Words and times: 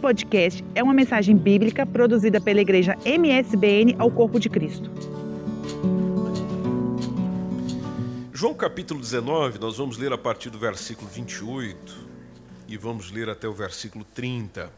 podcast 0.00 0.64
é 0.74 0.82
uma 0.82 0.94
mensagem 0.94 1.36
bíblica 1.36 1.84
produzida 1.84 2.40
pela 2.40 2.60
igreja 2.60 2.96
MSBN 3.04 3.96
ao 3.98 4.10
Corpo 4.10 4.40
de 4.40 4.48
Cristo. 4.48 4.90
João 8.32 8.54
capítulo 8.54 8.98
19, 8.98 9.58
nós 9.58 9.76
vamos 9.76 9.98
ler 9.98 10.12
a 10.12 10.18
partir 10.18 10.48
do 10.48 10.58
versículo 10.58 11.06
28 11.10 12.08
e 12.66 12.78
vamos 12.78 13.10
ler 13.10 13.28
até 13.28 13.46
o 13.46 13.52
versículo 13.52 14.02
30. 14.02 14.72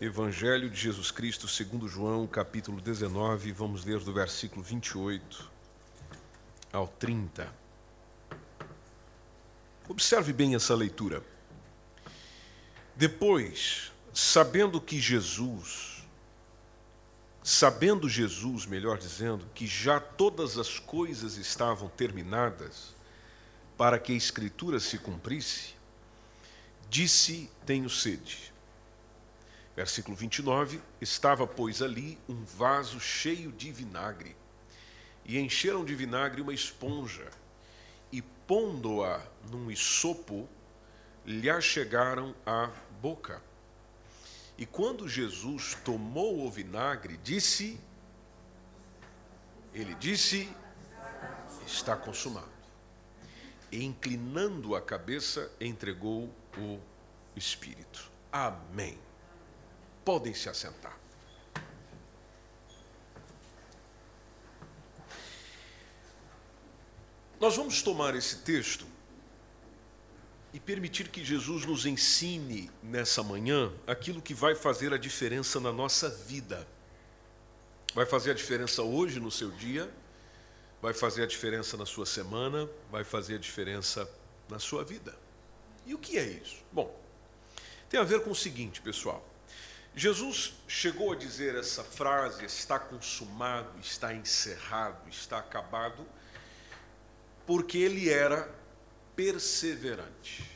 Evangelho 0.00 0.68
de 0.68 0.80
Jesus 0.80 1.12
Cristo, 1.12 1.46
segundo 1.46 1.86
João, 1.86 2.26
capítulo 2.26 2.80
19, 2.80 3.52
vamos 3.52 3.84
ler 3.84 4.00
do 4.00 4.12
versículo 4.12 4.62
28 4.62 5.48
ao 6.72 6.88
30. 6.88 7.46
Observe 9.88 10.32
bem 10.32 10.56
essa 10.56 10.74
leitura. 10.74 11.22
Depois, 13.00 13.90
sabendo 14.12 14.78
que 14.78 15.00
Jesus, 15.00 16.06
sabendo 17.42 18.10
Jesus, 18.10 18.66
melhor 18.66 18.98
dizendo, 18.98 19.46
que 19.54 19.66
já 19.66 19.98
todas 19.98 20.58
as 20.58 20.78
coisas 20.78 21.38
estavam 21.38 21.88
terminadas, 21.88 22.94
para 23.74 23.98
que 23.98 24.12
a 24.12 24.16
Escritura 24.16 24.78
se 24.78 24.98
cumprisse, 24.98 25.72
disse: 26.90 27.50
Tenho 27.64 27.88
sede. 27.88 28.52
Versículo 29.74 30.14
29: 30.14 30.82
Estava, 31.00 31.46
pois, 31.46 31.80
ali 31.80 32.18
um 32.28 32.44
vaso 32.44 33.00
cheio 33.00 33.50
de 33.50 33.72
vinagre, 33.72 34.36
e 35.24 35.38
encheram 35.38 35.86
de 35.86 35.94
vinagre 35.94 36.42
uma 36.42 36.52
esponja, 36.52 37.30
e 38.12 38.20
pondo-a 38.20 39.22
num 39.50 39.70
isopo, 39.70 40.46
lhe 41.24 41.48
achegaram 41.48 42.34
à 42.44 42.70
boca. 43.00 43.42
E 44.58 44.66
quando 44.66 45.08
Jesus 45.08 45.74
tomou 45.84 46.46
o 46.46 46.50
vinagre, 46.50 47.16
disse: 47.16 47.80
Ele 49.72 49.94
disse: 49.94 50.48
Está 51.66 51.96
consumado. 51.96 52.50
E 53.72 53.84
inclinando 53.84 54.74
a 54.74 54.82
cabeça, 54.82 55.50
entregou 55.60 56.28
o 56.58 56.78
Espírito. 57.36 58.10
Amém. 58.32 58.98
Podem 60.04 60.34
se 60.34 60.48
assentar. 60.48 60.98
Nós 67.40 67.56
vamos 67.56 67.80
tomar 67.80 68.14
esse 68.14 68.40
texto 68.40 68.86
e 70.52 70.58
permitir 70.58 71.08
que 71.08 71.24
Jesus 71.24 71.64
nos 71.64 71.86
ensine 71.86 72.70
nessa 72.82 73.22
manhã 73.22 73.72
aquilo 73.86 74.20
que 74.20 74.34
vai 74.34 74.54
fazer 74.54 74.92
a 74.92 74.98
diferença 74.98 75.60
na 75.60 75.72
nossa 75.72 76.08
vida. 76.08 76.66
Vai 77.94 78.06
fazer 78.06 78.32
a 78.32 78.34
diferença 78.34 78.82
hoje 78.82 79.20
no 79.20 79.30
seu 79.30 79.50
dia, 79.50 79.92
vai 80.82 80.92
fazer 80.92 81.22
a 81.22 81.26
diferença 81.26 81.76
na 81.76 81.86
sua 81.86 82.06
semana, 82.06 82.68
vai 82.90 83.04
fazer 83.04 83.36
a 83.36 83.38
diferença 83.38 84.08
na 84.48 84.58
sua 84.58 84.84
vida. 84.84 85.16
E 85.86 85.94
o 85.94 85.98
que 85.98 86.18
é 86.18 86.24
isso? 86.24 86.56
Bom, 86.72 87.00
tem 87.88 87.98
a 87.98 88.04
ver 88.04 88.22
com 88.22 88.30
o 88.30 88.34
seguinte, 88.34 88.80
pessoal. 88.80 89.26
Jesus 89.94 90.54
chegou 90.68 91.12
a 91.12 91.16
dizer 91.16 91.56
essa 91.56 91.82
frase: 91.82 92.44
está 92.44 92.78
consumado, 92.78 93.78
está 93.80 94.14
encerrado, 94.14 95.08
está 95.08 95.38
acabado, 95.38 96.06
porque 97.46 97.78
ele 97.78 98.08
era 98.08 98.59
perseverante. 99.16 100.50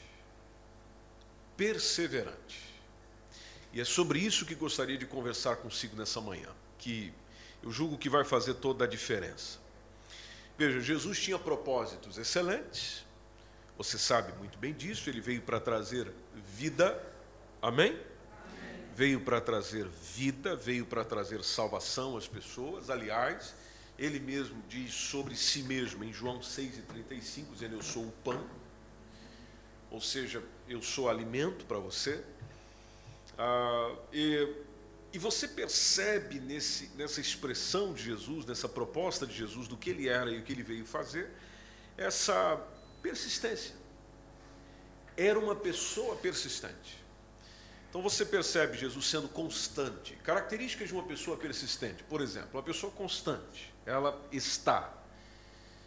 Perseverante. 1.56 2.64
E 3.72 3.80
é 3.80 3.84
sobre 3.84 4.18
isso 4.18 4.46
que 4.46 4.54
gostaria 4.54 4.96
de 4.96 5.06
conversar 5.06 5.56
consigo 5.56 5.96
nessa 5.96 6.20
manhã, 6.20 6.48
que 6.78 7.12
eu 7.62 7.72
julgo 7.72 7.98
que 7.98 8.08
vai 8.08 8.24
fazer 8.24 8.54
toda 8.54 8.84
a 8.84 8.88
diferença. 8.88 9.58
Veja, 10.56 10.80
Jesus 10.80 11.20
tinha 11.20 11.38
propósitos 11.38 12.16
excelentes, 12.16 13.04
você 13.76 13.98
sabe 13.98 14.32
muito 14.38 14.56
bem 14.58 14.72
disso, 14.72 15.10
ele 15.10 15.20
veio 15.20 15.42
para 15.42 15.58
trazer 15.58 16.12
vida, 16.56 17.02
amém? 17.60 17.90
amém. 17.90 18.00
Veio 18.94 19.20
para 19.20 19.40
trazer 19.40 19.88
vida, 19.88 20.54
veio 20.54 20.86
para 20.86 21.04
trazer 21.04 21.42
salvação 21.42 22.16
às 22.16 22.28
pessoas. 22.28 22.88
Aliás, 22.88 23.52
ele 23.98 24.18
mesmo 24.18 24.62
diz 24.68 24.92
sobre 24.92 25.36
si 25.36 25.62
mesmo 25.62 26.04
em 26.04 26.12
João 26.12 26.40
6,35, 26.40 27.52
dizendo: 27.52 27.76
Eu 27.76 27.82
sou 27.82 28.04
o 28.06 28.12
pão, 28.24 28.44
ou 29.90 30.00
seja, 30.00 30.42
eu 30.68 30.82
sou 30.82 31.08
alimento 31.08 31.64
para 31.64 31.78
você. 31.78 32.24
Ah, 33.38 33.96
e 34.12 34.64
e 35.14 35.18
você 35.18 35.46
percebe 35.46 36.40
nesse, 36.40 36.88
nessa 36.96 37.20
expressão 37.20 37.94
de 37.94 38.02
Jesus, 38.02 38.44
nessa 38.46 38.68
proposta 38.68 39.24
de 39.24 39.32
Jesus 39.32 39.68
do 39.68 39.76
que 39.76 39.90
ele 39.90 40.08
era 40.08 40.28
e 40.28 40.40
o 40.40 40.42
que 40.42 40.52
ele 40.52 40.64
veio 40.64 40.84
fazer, 40.84 41.30
essa 41.96 42.60
persistência. 43.00 43.76
Era 45.16 45.38
uma 45.38 45.54
pessoa 45.54 46.16
persistente. 46.16 47.04
Então 47.88 48.02
você 48.02 48.26
percebe 48.26 48.76
Jesus 48.76 49.06
sendo 49.06 49.28
constante. 49.28 50.16
Características 50.16 50.88
de 50.88 50.94
uma 50.94 51.04
pessoa 51.04 51.36
persistente, 51.36 52.02
por 52.02 52.20
exemplo, 52.20 52.50
uma 52.54 52.62
pessoa 52.64 52.90
constante, 52.90 53.72
ela 53.86 54.20
está, 54.32 54.92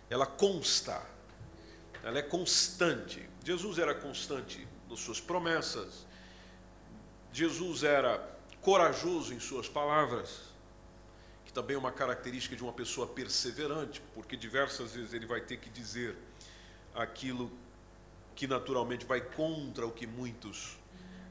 ela 0.09 0.25
consta, 0.25 1.02
ela 2.03 2.19
é 2.19 2.22
constante. 2.22 3.28
Jesus 3.44 3.78
era 3.80 3.96
constante 3.96 4.68
nas 4.90 5.00
suas 5.00 5.19
promessas, 5.19 6.06
Jesus 7.31 7.84
era 7.84 8.36
corajoso 8.62 9.34
em 9.34 9.40
suas 9.40 9.68
palavras, 9.69 10.41
que 11.46 11.53
também 11.53 11.75
é 11.75 11.80
uma 11.80 11.91
característica 11.91 12.56
de 12.56 12.63
uma 12.63 12.74
pessoa 12.74 13.07
perseverante, 13.07 14.02
porque 14.13 14.36
diversas 14.36 14.94
vezes 14.94 15.13
ele 15.13 15.25
vai 15.25 15.41
ter 15.41 15.57
que 15.57 15.69
dizer 15.69 16.16
aquilo 16.94 17.52
que 18.36 18.47
naturalmente 18.47 19.06
vai 19.06 19.22
contra 19.22 19.86
o 19.86 19.91
que 19.91 20.06
muitos 20.06 20.78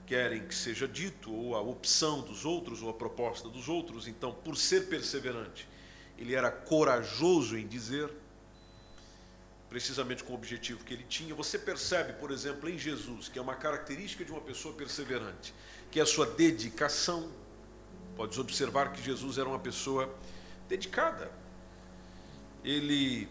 querem 0.07 0.47
que 0.47 0.55
seja 0.55 0.87
dito, 0.87 1.33
ou 1.33 1.57
a 1.57 1.61
opção 1.61 2.23
dos 2.23 2.45
outros, 2.45 2.83
ou 2.83 2.89
a 2.89 2.95
proposta 2.95 3.49
dos 3.49 3.69
outros. 3.69 4.07
Então, 4.07 4.33
por 4.33 4.57
ser 4.57 4.89
perseverante, 4.89 5.69
ele 6.19 6.35
era 6.35 6.51
corajoso 6.51 7.57
em 7.57 7.67
dizer, 7.67 8.11
precisamente 9.69 10.25
com 10.25 10.33
o 10.33 10.37
objetivo 10.37 10.85
que 10.85 10.95
ele 10.95 11.05
tinha. 11.05 11.35
Você 11.35 11.59
percebe, 11.59 12.15
por 12.15 12.31
exemplo, 12.31 12.69
em 12.69 12.79
Jesus, 12.79 13.29
que 13.29 13.39
é 13.39 13.43
uma 13.43 13.55
característica 13.55 14.25
de 14.25 14.33
uma 14.33 14.41
pessoa 14.41 14.75
perseverante, 14.75 15.55
que 15.91 16.01
é 16.01 16.03
a 16.03 16.07
sua 16.07 16.27
dedicação. 16.27 17.31
Podes 18.17 18.39
observar 18.39 18.93
que 18.93 19.03
Jesus 19.03 19.37
era 19.37 19.49
uma 19.49 19.59
pessoa 19.59 20.15
dedicada. 20.69 21.31
Ele, 22.65 23.29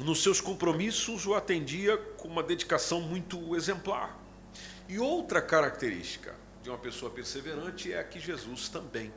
nos 0.00 0.22
seus 0.22 0.40
compromissos, 0.40 1.26
o 1.26 1.34
atendia 1.34 1.96
com 1.96 2.28
uma 2.28 2.42
dedicação 2.42 3.00
muito 3.00 3.54
exemplar. 3.54 4.18
E 4.88 4.98
outra 4.98 5.40
característica 5.40 6.34
de 6.62 6.68
uma 6.68 6.78
pessoa 6.78 7.10
perseverante 7.10 7.92
é 7.92 8.02
que 8.02 8.18
Jesus 8.18 8.68
também 8.68 9.12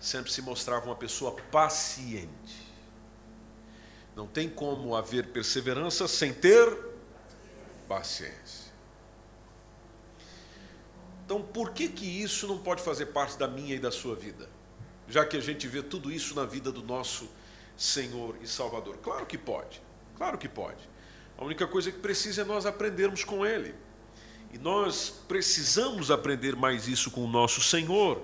sempre 0.00 0.32
se 0.32 0.40
mostrava 0.40 0.86
uma 0.86 0.96
pessoa 0.96 1.36
paciente. 1.52 2.70
Não 4.16 4.26
tem 4.26 4.48
como 4.48 4.96
haver 4.96 5.28
perseverança 5.28 6.08
sem 6.08 6.32
ter 6.32 6.76
paciência. 7.86 8.70
Então, 11.24 11.42
por 11.42 11.70
que, 11.70 11.88
que 11.88 12.06
isso 12.06 12.48
não 12.48 12.58
pode 12.58 12.82
fazer 12.82 13.06
parte 13.06 13.38
da 13.38 13.46
minha 13.46 13.76
e 13.76 13.78
da 13.78 13.92
sua 13.92 14.16
vida? 14.16 14.48
Já 15.06 15.24
que 15.24 15.36
a 15.36 15.40
gente 15.40 15.68
vê 15.68 15.82
tudo 15.82 16.10
isso 16.10 16.34
na 16.34 16.44
vida 16.44 16.72
do 16.72 16.82
nosso 16.82 17.28
Senhor 17.76 18.36
e 18.42 18.46
Salvador. 18.46 18.98
Claro 18.98 19.26
que 19.26 19.38
pode, 19.38 19.80
claro 20.16 20.36
que 20.36 20.48
pode. 20.48 20.88
A 21.38 21.44
única 21.44 21.66
coisa 21.66 21.90
que 21.90 21.98
precisa 21.98 22.42
é 22.42 22.44
nós 22.44 22.66
aprendermos 22.66 23.24
com 23.24 23.46
Ele. 23.46 23.74
E 24.52 24.58
nós 24.58 25.22
precisamos 25.28 26.10
aprender 26.10 26.56
mais 26.56 26.88
isso 26.88 27.10
com 27.10 27.24
o 27.24 27.28
nosso 27.28 27.60
Senhor. 27.60 28.22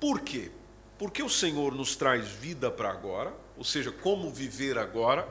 Por 0.00 0.20
quê? 0.20 0.50
Porque 0.98 1.22
o 1.22 1.28
Senhor 1.28 1.74
nos 1.74 1.94
traz 1.94 2.26
vida 2.28 2.70
para 2.70 2.90
agora, 2.90 3.32
ou 3.56 3.64
seja, 3.64 3.92
como 3.92 4.30
viver 4.30 4.78
agora, 4.78 5.28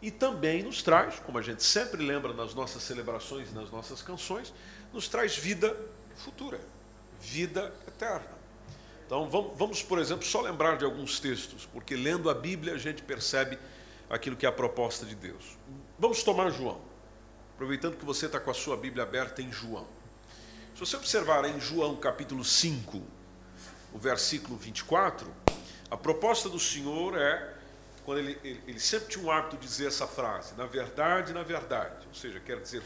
e 0.00 0.10
também 0.10 0.62
nos 0.62 0.82
traz, 0.82 1.18
como 1.18 1.38
a 1.38 1.42
gente 1.42 1.62
sempre 1.62 2.02
lembra 2.02 2.32
nas 2.32 2.54
nossas 2.54 2.82
celebrações 2.82 3.50
e 3.50 3.54
nas 3.54 3.70
nossas 3.70 4.00
canções, 4.00 4.52
nos 4.92 5.08
traz 5.08 5.36
vida 5.36 5.76
futura, 6.16 6.60
vida 7.20 7.72
eterna. 7.86 8.40
Então 9.06 9.28
vamos, 9.28 9.82
por 9.82 9.98
exemplo, 9.98 10.24
só 10.24 10.40
lembrar 10.40 10.78
de 10.78 10.84
alguns 10.84 11.20
textos, 11.20 11.66
porque 11.72 11.96
lendo 11.96 12.30
a 12.30 12.34
Bíblia 12.34 12.74
a 12.74 12.78
gente 12.78 13.02
percebe 13.02 13.58
aquilo 14.08 14.36
que 14.36 14.46
é 14.46 14.48
a 14.48 14.52
proposta 14.52 15.04
de 15.04 15.14
Deus. 15.14 15.58
Vamos 15.98 16.22
tomar 16.22 16.50
João, 16.50 16.80
aproveitando 17.54 17.96
que 17.96 18.04
você 18.04 18.26
está 18.26 18.40
com 18.40 18.50
a 18.50 18.54
sua 18.54 18.76
Bíblia 18.76 19.02
aberta 19.02 19.42
em 19.42 19.52
João. 19.52 19.86
Se 20.74 20.80
você 20.80 20.96
observar 20.96 21.44
em 21.44 21.60
João 21.60 21.96
capítulo 21.96 22.44
5, 22.44 23.02
o 23.92 23.98
versículo 23.98 24.56
24, 24.56 25.32
a 25.90 25.96
proposta 25.96 26.48
do 26.48 26.58
Senhor 26.58 27.16
é, 27.18 27.54
quando 28.04 28.18
ele, 28.18 28.38
ele, 28.42 28.60
ele 28.66 28.80
sempre 28.80 29.08
tinha 29.08 29.24
um 29.24 29.30
hábito 29.30 29.56
de 29.56 29.66
dizer 29.66 29.88
essa 29.88 30.06
frase, 30.06 30.54
na 30.56 30.66
verdade, 30.66 31.32
na 31.32 31.42
verdade, 31.42 32.06
ou 32.06 32.14
seja, 32.14 32.40
quer 32.40 32.60
dizer 32.60 32.82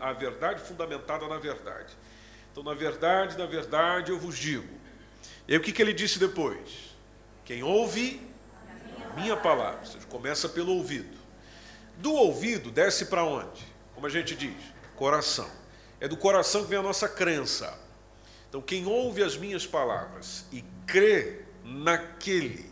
a 0.00 0.12
verdade 0.12 0.60
fundamentada 0.60 1.26
na 1.26 1.38
verdade. 1.38 1.96
Então, 2.50 2.62
na 2.62 2.74
verdade, 2.74 3.38
na 3.38 3.46
verdade, 3.46 4.10
eu 4.10 4.18
vos 4.18 4.36
digo. 4.36 4.68
E 5.48 5.52
aí, 5.52 5.58
o 5.58 5.62
que, 5.62 5.72
que 5.72 5.80
ele 5.80 5.94
disse 5.94 6.18
depois? 6.18 6.94
Quem 7.44 7.62
ouve 7.62 8.20
minha 9.16 9.36
palavra, 9.36 9.80
ou 9.80 9.86
seja, 9.86 10.06
começa 10.06 10.48
pelo 10.48 10.72
ouvido. 10.76 11.18
Do 11.96 12.12
ouvido 12.12 12.70
desce 12.70 13.06
para 13.06 13.24
onde? 13.24 13.62
Como 13.94 14.06
a 14.06 14.10
gente 14.10 14.34
diz, 14.34 14.56
coração. 14.96 15.50
É 16.00 16.06
do 16.06 16.16
coração 16.16 16.62
que 16.62 16.70
vem 16.70 16.78
a 16.78 16.82
nossa 16.82 17.08
crença. 17.08 17.78
Então, 18.52 18.60
quem 18.60 18.84
ouve 18.84 19.22
as 19.22 19.34
minhas 19.34 19.66
palavras 19.66 20.44
e 20.52 20.62
crê 20.86 21.40
naquele 21.64 22.70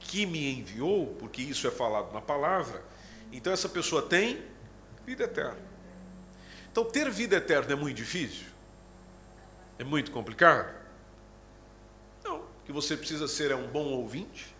que 0.00 0.26
me 0.26 0.58
enviou, 0.58 1.14
porque 1.20 1.40
isso 1.40 1.68
é 1.68 1.70
falado 1.70 2.12
na 2.12 2.20
palavra, 2.20 2.82
então 3.30 3.52
essa 3.52 3.68
pessoa 3.68 4.02
tem 4.02 4.42
vida 5.06 5.22
eterna. 5.22 5.62
Então, 6.72 6.84
ter 6.84 7.08
vida 7.10 7.36
eterna 7.36 7.74
é 7.74 7.76
muito 7.76 7.96
difícil? 7.96 8.48
É 9.78 9.84
muito 9.84 10.10
complicado? 10.10 10.74
Não. 12.24 12.38
O 12.38 12.46
que 12.66 12.72
você 12.72 12.96
precisa 12.96 13.28
ser 13.28 13.52
é 13.52 13.54
um 13.54 13.68
bom 13.68 13.84
ouvinte 13.84 14.52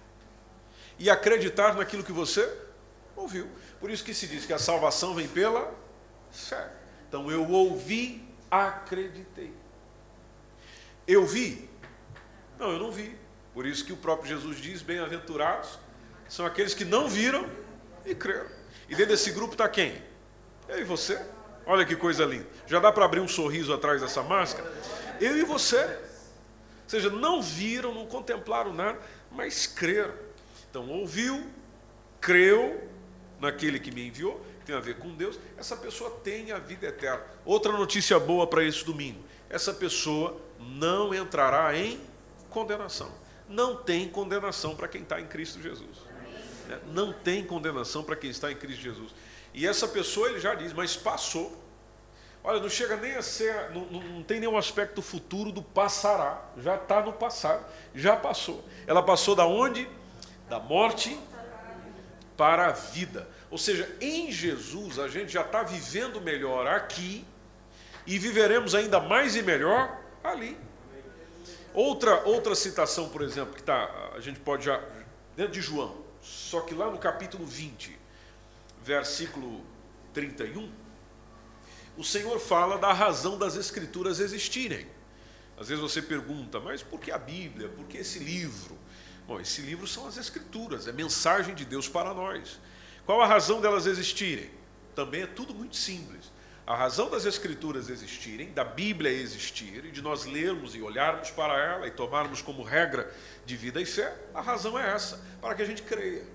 e 1.01 1.11
acreditar 1.11 1.75
naquilo 1.75 2.05
que 2.05 2.13
você 2.13 2.49
ouviu. 3.17 3.49
Por 3.81 3.91
isso 3.91 4.05
que 4.05 4.15
se 4.15 4.29
diz 4.29 4.47
que 4.47 4.53
a 4.53 4.59
salvação 4.61 5.17
vem 5.17 5.27
pela 5.27 5.75
fé. 6.31 6.71
Então, 7.09 7.29
eu 7.29 7.51
ouvi, 7.51 8.25
acreditei. 8.49 9.53
Eu 11.09 11.25
vi? 11.25 11.67
Não, 12.59 12.71
eu 12.71 12.79
não 12.79 12.93
vi. 12.93 13.17
Por 13.55 13.67
isso 13.67 13.83
que 13.83 13.95
o 13.95 13.97
próprio 13.97 14.29
Jesus 14.29 14.61
diz: 14.61 14.83
bem-aventurados 14.83 15.79
são 16.29 16.45
aqueles 16.45 16.75
que 16.75 16.85
não 16.85 17.09
viram 17.09 17.49
e 18.05 18.15
creram. 18.15 18.47
E 18.89 18.95
dentro 18.95 19.13
desse 19.13 19.31
grupo 19.31 19.55
está 19.55 19.67
quem? 19.69 20.03
Eu 20.69 20.79
e 20.79 20.85
você. 20.85 21.19
Olha 21.65 21.87
que 21.87 21.97
coisa 21.97 22.27
linda. 22.27 22.47
Já 22.67 22.79
dá 22.79 22.93
para 22.93 23.07
abrir 23.07 23.21
um 23.21 23.29
sorriso 23.29 23.73
atrás 23.73 24.03
dessa 24.03 24.23
máscara? 24.23 24.71
Eu 25.19 25.37
e 25.39 25.45
você. 25.45 25.83
Ou 25.83 26.89
seja, 26.91 27.11
não 27.11 27.43
viram, 27.43 27.95
não 27.95 28.07
contemplaram 28.07 28.73
nada, 28.73 28.99
mas 29.31 29.67
creram. 29.67 30.15
Então, 30.71 30.89
ouviu, 30.89 31.47
creu 32.21 32.89
naquele 33.41 33.79
que 33.79 33.91
me 33.91 34.07
enviou, 34.07 34.45
tem 34.65 34.75
a 34.75 34.81
ver 34.81 34.97
com 34.97 35.15
Deus, 35.15 35.39
essa 35.57 35.77
pessoa 35.77 36.11
tem 36.23 36.53
a 36.53 36.59
vida 36.59 36.87
eterna. 36.87 37.23
Outra 37.45 37.73
notícia 37.73 38.19
boa 38.19 38.47
para 38.47 38.65
esse 38.65 38.85
domingo: 38.85 39.23
essa 39.51 39.73
pessoa 39.73 40.37
não 40.59 41.15
entrará 41.15 41.77
em 41.77 42.01
condenação. 42.51 43.11
Não 43.49 43.77
tem 43.77 44.09
condenação 44.09 44.77
para 44.77 44.89
quem 44.89 45.03
está 45.03 45.21
em 45.21 45.27
Cristo 45.27 45.61
Jesus. 45.63 45.99
Né? 46.67 46.79
Não 46.89 47.13
tem 47.13 47.45
condenação 47.45 48.03
para 48.03 48.17
quem 48.17 48.31
está 48.31 48.53
em 48.53 48.57
Cristo 48.57 48.83
Jesus. 48.83 49.15
E 49.55 49.67
essa 49.67 49.89
pessoa, 49.89 50.29
ele 50.29 50.41
já 50.41 50.55
diz, 50.55 50.73
mas 50.73 50.97
passou. 50.97 51.65
Olha, 52.45 52.61
não 52.61 52.69
chega 52.69 52.97
nem 52.97 53.17
a 53.17 53.23
ser, 53.23 53.71
não, 53.71 53.87
não 53.87 54.23
tem 54.23 54.39
nenhum 54.39 54.57
aspecto 54.57 55.03
futuro 55.03 55.51
do 55.51 55.63
passará. 55.63 56.43
Já 56.59 56.77
está 56.77 57.03
no 57.03 57.13
passado, 57.13 57.65
já 57.95 58.17
passou. 58.17 58.65
Ela 58.87 59.03
passou 59.03 59.35
da 59.35 59.47
onde? 59.47 59.89
Da 60.49 60.61
morte 60.61 61.19
para 62.37 62.67
a 62.67 62.73
vida. 62.73 63.29
Ou 63.51 63.59
seja, 63.59 63.91
em 64.01 64.31
Jesus 64.31 64.99
a 64.99 65.09
gente 65.09 65.33
já 65.33 65.41
está 65.41 65.63
vivendo 65.63 66.21
melhor 66.21 66.67
aqui 66.67 67.25
e 68.09 68.19
viveremos 68.19 68.75
ainda 68.75 68.99
mais 68.99 69.37
e 69.37 69.43
melhor 69.43 70.01
ali. 70.25 70.57
Outra, 71.75 72.25
outra 72.25 72.55
citação, 72.55 73.11
por 73.11 73.21
exemplo, 73.21 73.55
que 73.55 73.63
tá, 73.63 74.13
a 74.17 74.21
gente 74.21 74.41
pode 74.41 74.65
já. 74.65 74.83
dentro 75.37 75.53
de 75.53 75.61
João, 75.61 75.95
só 76.23 76.63
que 76.63 76.75
lá 76.75 76.91
no 76.91 76.97
capítulo 76.97 77.45
20, 77.45 77.97
versículo 78.83 79.63
31, 80.15 80.73
o 81.99 82.03
Senhor 82.03 82.41
fala 82.41 82.79
da 82.79 82.95
razão 82.95 83.39
das 83.39 83.57
Escrituras 83.57 84.21
existirem. 84.21 84.87
Às 85.59 85.69
vezes 85.69 85.83
você 85.83 86.01
pergunta, 86.01 86.59
mas 86.59 86.83
por 86.83 86.99
que 86.99 87.11
a 87.11 87.19
Bíblia? 87.19 87.69
Por 87.69 87.85
que 87.85 87.99
esse 87.99 88.21
livro? 88.21 88.79
Bom, 89.27 89.39
esse 89.39 89.61
livro 89.61 89.87
são 89.87 90.07
as 90.07 90.17
Escrituras, 90.17 90.89
é 90.89 90.93
mensagem 90.93 91.55
de 91.55 91.67
Deus 91.67 91.87
para 91.87 92.15
nós. 92.15 92.59
Qual 93.05 93.21
a 93.21 93.27
razão 93.27 93.61
delas 93.61 93.85
existirem? 93.85 94.51
Também 94.95 95.23
é 95.23 95.27
tudo 95.27 95.53
muito 95.53 95.77
simples. 95.77 96.38
A 96.69 96.75
razão 96.75 97.09
das 97.09 97.25
Escrituras 97.25 97.89
existirem, 97.89 98.53
da 98.53 98.63
Bíblia 98.63 99.11
existir, 99.11 99.87
e 99.87 99.91
de 99.91 100.03
nós 100.03 100.27
lermos 100.27 100.75
e 100.75 100.83
olharmos 100.83 101.31
para 101.31 101.59
ela 101.59 101.87
e 101.87 101.91
tomarmos 101.91 102.43
como 102.43 102.63
regra 102.63 103.11
de 103.47 103.57
vida 103.57 103.81
e 103.81 103.87
fé, 103.87 104.15
a 104.35 104.43
razão 104.43 104.79
é 104.79 104.87
essa, 104.95 105.19
para 105.41 105.55
que 105.55 105.63
a 105.63 105.65
gente 105.65 105.81
creia. 105.81 106.27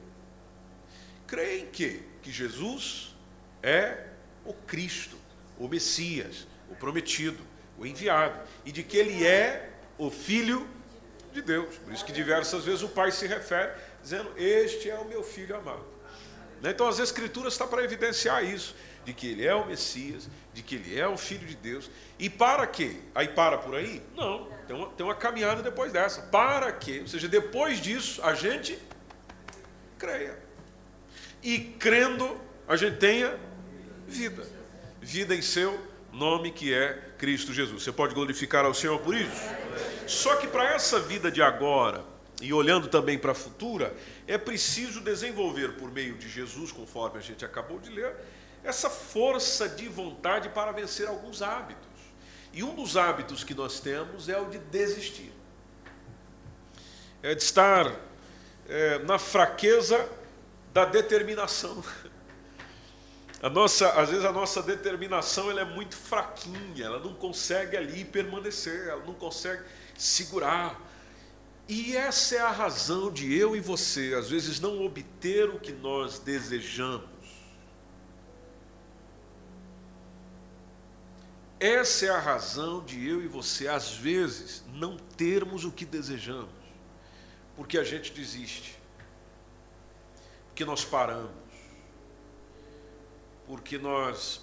Creia 1.28 1.62
em 1.62 1.68
quê? 1.68 2.02
Que 2.24 2.32
Jesus 2.32 3.16
é 3.62 4.08
o 4.44 4.56
Cristo, 4.56 5.18
o 5.60 5.68
Messias, 5.68 6.48
o 6.68 6.74
prometido, 6.74 7.44
o 7.78 7.86
enviado, 7.86 8.36
e 8.66 8.72
de 8.72 8.82
que 8.82 8.98
ele 8.98 9.24
é 9.24 9.70
o 10.00 10.10
Filho 10.10 10.68
de 11.32 11.44
Deus. 11.44 11.78
Por 11.78 11.94
isso 11.94 12.04
que 12.04 12.12
diversas 12.12 12.66
vezes 12.66 12.82
o 12.82 12.90
Pai 12.90 13.12
se 13.12 13.28
refere, 13.28 13.72
dizendo: 14.02 14.32
Este 14.36 14.90
é 14.90 14.98
o 14.98 15.06
meu 15.06 15.24
filho 15.24 15.56
amado. 15.56 15.86
Né? 16.60 16.72
Então 16.72 16.88
as 16.88 16.98
Escrituras 16.98 17.54
estão 17.54 17.68
para 17.68 17.84
evidenciar 17.84 18.44
isso 18.44 18.74
de 19.06 19.14
que 19.14 19.28
ele 19.28 19.46
é 19.46 19.54
o 19.54 19.66
Messias, 19.66 20.30
de 20.54 20.62
que 20.62 20.76
ele 20.76 21.00
é 21.00 21.08
o 21.08 21.18
Filho 21.18 21.46
de 21.46 21.56
Deus. 21.56 21.90
E 22.18 22.30
para 22.30 22.66
quê? 22.68 22.98
Aí 23.14 23.28
para 23.28 23.58
por 23.58 23.76
aí? 23.76 24.02
Não, 24.16 24.48
tem 24.68 24.76
uma, 24.76 24.88
tem 24.90 25.06
uma 25.06 25.16
caminhada 25.16 25.62
depois 25.62 25.92
dessa. 25.92 26.22
Para 26.24 26.72
quê? 26.72 27.00
Ou 27.02 27.08
seja, 27.08 27.28
depois 27.28 27.80
disso, 27.80 28.22
a 28.24 28.34
gente 28.34 28.78
creia. 29.98 30.38
E 31.42 31.60
crendo, 31.60 32.40
a 32.68 32.76
gente 32.76 32.98
tenha 32.98 33.38
vida. 34.08 34.46
Vida 35.02 35.36
em 35.36 35.42
seu 35.42 35.80
nome 36.12 36.52
que 36.52 36.74
é 36.74 36.94
Cristo 37.18 37.52
Jesus. 37.52 37.84
Você 37.84 37.92
pode 37.92 38.14
glorificar 38.14 38.66
ao 38.66 38.74
Senhor 38.74 39.00
por 39.00 39.16
isso? 39.16 39.42
Só 40.08 40.36
que 40.38 40.48
para 40.48 40.74
essa 40.74 41.00
vida 41.00 41.32
de 41.32 41.42
agora, 41.42 42.06
e 42.42 42.54
olhando 42.54 42.88
também 42.88 43.18
para 43.18 43.32
a 43.32 43.36
futura, 43.36 43.96
é 44.28 44.38
preciso 44.38 45.02
desenvolver 45.02 45.74
por 45.74 45.92
meio 45.92 46.16
de 46.16 46.30
Jesus, 46.30 46.72
conforme 46.72 47.18
a 47.18 47.22
gente 47.22 47.44
acabou 47.44 47.80
de 47.80 47.90
ler, 47.90 48.16
essa 48.64 48.90
força 48.90 49.68
de 49.68 49.88
vontade 49.88 50.50
para 50.50 50.72
vencer 50.72 51.08
alguns 51.08 51.42
hábitos. 51.42 51.84
E 52.54 52.64
um 52.64 52.76
dos 52.76 52.96
hábitos 52.96 53.44
que 53.44 53.54
nós 53.54 53.80
temos 53.80 54.30
é 54.30 54.40
o 54.40 54.46
de 54.46 54.60
desistir. 54.60 55.34
É 57.22 57.34
de 57.34 57.42
estar 57.42 57.92
é, 58.68 59.00
na 59.00 59.18
fraqueza 59.18 60.10
da 60.72 60.86
determinação. 60.86 61.84
A 63.42 63.50
nossa, 63.50 63.90
às 63.90 64.10
vezes 64.10 64.24
a 64.24 64.32
nossa 64.32 64.62
determinação 64.64 65.52
ela 65.52 65.60
é 65.60 65.66
muito 65.66 65.98
fraquinha, 65.98 66.86
ela 66.86 67.00
não 67.00 67.14
consegue 67.14 67.76
ali 67.76 68.06
permanecer, 68.06 68.88
ela 68.88 69.04
não 69.04 69.14
consegue 69.14 69.64
segurar. 69.98 70.80
E 71.68 71.96
essa 71.96 72.36
é 72.36 72.40
a 72.40 72.52
razão 72.52 73.12
de 73.12 73.38
eu 73.38 73.56
e 73.56 73.60
você, 73.60 74.16
às 74.18 74.30
vezes, 74.30 74.60
não 74.60 74.86
obter 74.86 75.50
o 75.50 75.60
que 75.60 75.72
nós 75.74 76.20
desejamos. 76.20 77.10
Essa 81.64 82.08
é 82.08 82.10
a 82.10 82.20
razão 82.20 82.84
de 82.84 83.08
eu 83.08 83.24
e 83.24 83.28
você, 83.30 83.70
às 83.70 83.96
vezes, 83.96 84.66
não 84.74 84.98
termos 84.98 85.64
o 85.64 85.72
que 85.72 85.86
desejamos, 85.86 86.52
porque 87.56 87.78
a 87.78 87.86
gente 87.86 88.12
desiste, 88.12 88.78
porque 90.48 90.66
nós 90.66 90.84
paramos, 90.84 91.32
porque 93.48 93.78
nós 93.78 94.42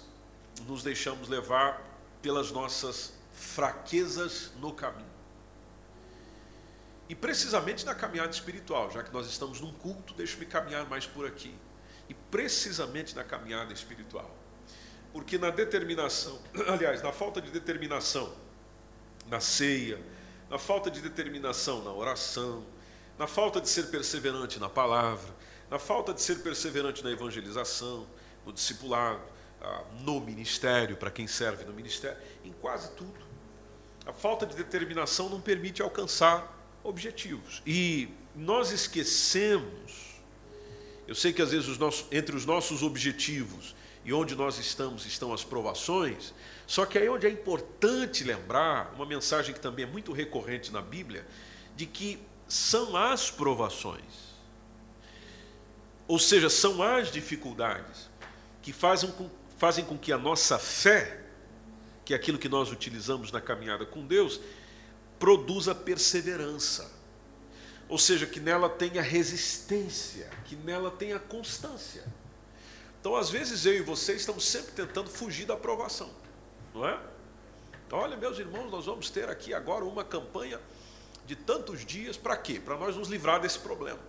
nos 0.65 0.81
deixamos 0.81 1.29
levar 1.29 1.79
pelas 2.23 2.49
nossas 2.49 3.13
fraquezas 3.31 4.51
no 4.59 4.73
caminho. 4.73 5.05
E 7.07 7.13
precisamente 7.13 7.85
na 7.85 7.93
caminhada 7.93 8.31
espiritual, 8.31 8.89
já 8.89 9.03
que 9.03 9.13
nós 9.13 9.27
estamos 9.27 9.61
num 9.61 9.73
culto, 9.73 10.15
deixe-me 10.15 10.47
caminhar 10.47 10.89
mais 10.89 11.05
por 11.05 11.27
aqui. 11.27 11.55
E 12.09 12.15
precisamente 12.15 13.15
na 13.15 13.23
caminhada 13.23 13.71
espiritual. 13.71 14.40
Porque 15.13 15.37
na 15.37 15.49
determinação, 15.49 16.39
aliás, 16.67 17.01
na 17.01 17.11
falta 17.11 17.41
de 17.41 17.51
determinação 17.51 18.33
na 19.27 19.39
ceia, 19.39 19.99
na 20.49 20.57
falta 20.57 20.91
de 20.91 20.99
determinação 21.01 21.83
na 21.83 21.93
oração, 21.93 22.65
na 23.17 23.27
falta 23.27 23.61
de 23.61 23.69
ser 23.69 23.87
perseverante 23.87 24.59
na 24.59 24.69
palavra, 24.69 25.33
na 25.69 25.79
falta 25.79 26.13
de 26.13 26.21
ser 26.21 26.39
perseverante 26.39 27.03
na 27.03 27.11
evangelização, 27.11 28.05
no 28.45 28.51
discipulado, 28.51 29.21
ah, 29.61 29.83
no 30.01 30.19
ministério, 30.19 30.97
para 30.97 31.09
quem 31.09 31.27
serve 31.27 31.63
no 31.63 31.73
ministério, 31.73 32.17
em 32.43 32.51
quase 32.51 32.91
tudo. 32.91 33.31
A 34.05 34.11
falta 34.11 34.45
de 34.45 34.55
determinação 34.55 35.29
não 35.29 35.39
permite 35.39 35.81
alcançar 35.81 36.59
objetivos. 36.83 37.61
E 37.65 38.09
nós 38.35 38.71
esquecemos, 38.71 40.19
eu 41.07 41.15
sei 41.15 41.31
que 41.31 41.41
às 41.41 41.51
vezes 41.51 41.67
os 41.67 41.77
nossos, 41.77 42.07
entre 42.11 42.35
os 42.35 42.45
nossos 42.45 42.81
objetivos 42.81 43.75
e 44.03 44.13
onde 44.13 44.35
nós 44.35 44.57
estamos 44.57 45.05
estão 45.05 45.33
as 45.33 45.43
provações. 45.43 46.33
Só 46.65 46.85
que 46.85 46.97
aí 46.97 47.07
onde 47.09 47.27
é 47.27 47.29
importante 47.29 48.23
lembrar, 48.23 48.93
uma 48.95 49.05
mensagem 49.05 49.53
que 49.53 49.59
também 49.59 49.85
é 49.85 49.87
muito 49.87 50.11
recorrente 50.11 50.71
na 50.71 50.81
Bíblia, 50.81 51.25
de 51.75 51.85
que 51.85 52.19
são 52.47 52.95
as 52.95 53.29
provações. 53.29 54.31
Ou 56.07 56.19
seja, 56.19 56.49
são 56.49 56.81
as 56.81 57.11
dificuldades 57.11 58.09
que 58.61 58.73
fazem 58.73 59.11
com, 59.11 59.29
fazem 59.57 59.85
com 59.85 59.97
que 59.97 60.11
a 60.11 60.17
nossa 60.17 60.59
fé 60.59 61.21
que 62.11 62.13
é 62.13 62.17
aquilo 62.17 62.37
que 62.37 62.49
nós 62.49 62.71
utilizamos 62.71 63.31
na 63.31 63.39
caminhada 63.39 63.85
com 63.85 64.05
Deus, 64.05 64.39
produza 65.17 65.73
perseverança. 65.73 66.91
Ou 67.87 67.97
seja, 67.97 68.25
que 68.25 68.39
nela 68.39 68.69
tenha 68.69 69.01
resistência, 69.01 70.29
que 70.43 70.55
nela 70.55 70.91
tenha 70.91 71.19
constância. 71.19 72.03
Então, 73.01 73.15
às 73.15 73.31
vezes, 73.31 73.65
eu 73.65 73.73
e 73.73 73.81
você 73.81 74.13
estamos 74.13 74.45
sempre 74.47 74.73
tentando 74.73 75.09
fugir 75.09 75.47
da 75.47 75.55
aprovação, 75.55 76.11
não 76.71 76.87
é? 76.87 77.01
Então, 77.87 77.97
olha, 77.97 78.15
meus 78.15 78.37
irmãos, 78.37 78.69
nós 78.69 78.85
vamos 78.85 79.09
ter 79.09 79.27
aqui 79.27 79.55
agora 79.55 79.83
uma 79.83 80.03
campanha 80.03 80.61
de 81.25 81.35
tantos 81.35 81.83
dias, 81.83 82.15
para 82.15 82.37
quê? 82.37 82.61
Para 82.63 82.77
nós 82.77 82.95
nos 82.95 83.07
livrar 83.07 83.41
desse 83.41 83.57
problema. 83.57 83.99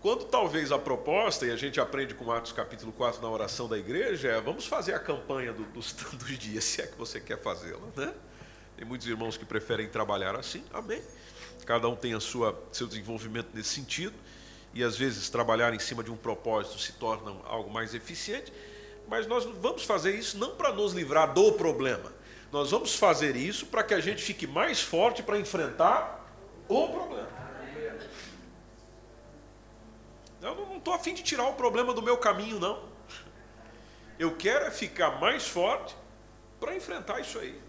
Quando 0.00 0.24
talvez 0.24 0.72
a 0.72 0.78
proposta, 0.78 1.46
e 1.46 1.50
a 1.52 1.56
gente 1.56 1.80
aprende 1.80 2.12
com 2.12 2.30
Atos 2.32 2.50
capítulo 2.50 2.92
4 2.92 3.22
na 3.22 3.30
oração 3.30 3.68
da 3.68 3.78
igreja, 3.78 4.28
é 4.28 4.40
vamos 4.40 4.66
fazer 4.66 4.94
a 4.94 4.98
campanha 4.98 5.52
do, 5.52 5.62
dos 5.64 5.92
tantos 5.94 6.36
dias, 6.38 6.64
se 6.64 6.82
é 6.82 6.88
que 6.88 6.98
você 6.98 7.20
quer 7.20 7.38
fazê-la, 7.38 7.86
né? 7.96 8.12
Tem 8.76 8.84
muitos 8.84 9.06
irmãos 9.06 9.36
que 9.36 9.44
preferem 9.44 9.88
trabalhar 9.88 10.34
assim, 10.34 10.64
amém. 10.72 11.02
Cada 11.64 11.88
um 11.88 11.94
tem 11.94 12.14
a 12.14 12.20
sua 12.20 12.60
seu 12.72 12.86
desenvolvimento 12.86 13.48
nesse 13.54 13.70
sentido, 13.70 14.14
e 14.74 14.82
às 14.84 14.96
vezes 14.96 15.28
trabalhar 15.28 15.74
em 15.74 15.78
cima 15.78 16.02
de 16.02 16.10
um 16.10 16.16
propósito 16.16 16.78
se 16.78 16.92
torna 16.92 17.34
algo 17.44 17.70
mais 17.70 17.94
eficiente, 17.94 18.52
mas 19.08 19.26
nós 19.26 19.44
vamos 19.44 19.84
fazer 19.84 20.14
isso 20.14 20.36
não 20.38 20.54
para 20.54 20.72
nos 20.72 20.92
livrar 20.92 21.32
do 21.32 21.52
problema. 21.52 22.12
Nós 22.52 22.70
vamos 22.70 22.94
fazer 22.94 23.36
isso 23.36 23.66
para 23.66 23.82
que 23.82 23.94
a 23.94 24.00
gente 24.00 24.22
fique 24.22 24.46
mais 24.46 24.80
forte 24.80 25.22
para 25.22 25.38
enfrentar 25.38 26.26
o 26.68 26.88
problema. 26.88 27.28
Eu 30.40 30.54
não 30.54 30.76
estou 30.76 30.94
afim 30.94 31.14
de 31.14 31.22
tirar 31.22 31.46
o 31.48 31.54
problema 31.54 31.92
do 31.92 32.00
meu 32.00 32.16
caminho, 32.16 32.60
não. 32.60 32.82
Eu 34.18 34.36
quero 34.36 34.66
é 34.66 34.70
ficar 34.70 35.20
mais 35.20 35.46
forte 35.46 35.96
para 36.60 36.74
enfrentar 36.74 37.20
isso 37.20 37.38
aí, 37.38 37.60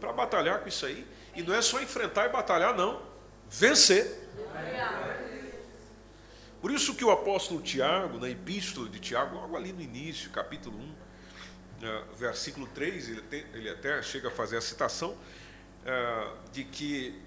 para 0.00 0.12
batalhar 0.12 0.60
com 0.60 0.68
isso 0.68 0.84
aí. 0.86 1.06
E 1.34 1.42
não 1.42 1.54
é 1.54 1.62
só 1.62 1.80
enfrentar 1.80 2.26
e 2.26 2.28
batalhar, 2.28 2.74
não. 2.74 3.02
Vencer. 3.48 4.28
Por 6.64 6.70
isso 6.70 6.94
que 6.94 7.04
o 7.04 7.10
apóstolo 7.10 7.60
Tiago, 7.60 8.18
na 8.18 8.30
epístola 8.30 8.88
de 8.88 8.98
Tiago, 8.98 9.36
logo 9.36 9.54
ali 9.54 9.70
no 9.70 9.82
início, 9.82 10.30
capítulo 10.30 10.78
1, 10.78 10.94
é, 11.82 12.04
versículo 12.16 12.66
3, 12.68 13.08
ele, 13.10 13.46
ele, 13.52 13.68
até 13.68 14.00
chega 14.00 14.28
a 14.28 14.30
fazer 14.30 14.56
a 14.56 14.62
citação 14.62 15.14
é, 15.84 16.28
de 16.52 16.64
que 16.64 17.20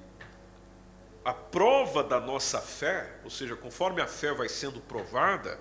a 1.24 1.36
prova 1.36 2.04
da 2.04 2.20
nossa 2.20 2.60
fé, 2.60 3.20
ou 3.24 3.30
seja, 3.30 3.56
conforme 3.56 4.02
a 4.02 4.08
fé 4.08 4.34
vai 4.34 4.50
sendo 4.50 4.82
provada, 4.82 5.60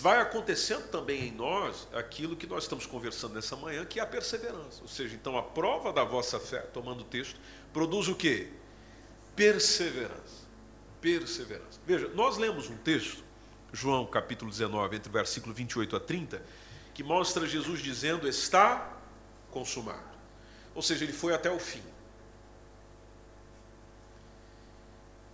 vai 0.00 0.18
acontecendo 0.18 0.88
também 0.88 1.28
em 1.28 1.32
nós 1.32 1.86
aquilo 1.92 2.34
que 2.34 2.46
nós 2.46 2.62
estamos 2.62 2.86
conversando 2.86 3.34
nessa 3.34 3.56
manhã, 3.56 3.84
que 3.84 4.00
é 4.00 4.02
a 4.02 4.06
perseverança. 4.06 4.80
Ou 4.80 4.88
seja, 4.88 5.14
então 5.14 5.36
a 5.36 5.42
prova 5.42 5.92
da 5.92 6.02
vossa 6.02 6.40
fé, 6.40 6.60
tomando 6.60 7.02
o 7.02 7.04
texto, 7.04 7.38
produz 7.74 8.08
o 8.08 8.14
quê? 8.14 8.48
Perseverança. 9.36 10.39
Perseverança. 11.00 11.80
Veja, 11.86 12.08
nós 12.14 12.36
lemos 12.36 12.68
um 12.68 12.76
texto, 12.76 13.24
João 13.72 14.06
capítulo 14.06 14.50
19, 14.50 14.96
entre 14.96 15.10
versículo 15.10 15.54
28 15.54 15.96
a 15.96 16.00
30, 16.00 16.42
que 16.92 17.02
mostra 17.02 17.46
Jesus 17.46 17.80
dizendo: 17.80 18.28
Está 18.28 18.96
consumado. 19.50 20.18
Ou 20.74 20.82
seja, 20.82 21.04
ele 21.04 21.12
foi 21.12 21.34
até 21.34 21.50
o 21.50 21.58
fim. 21.58 21.82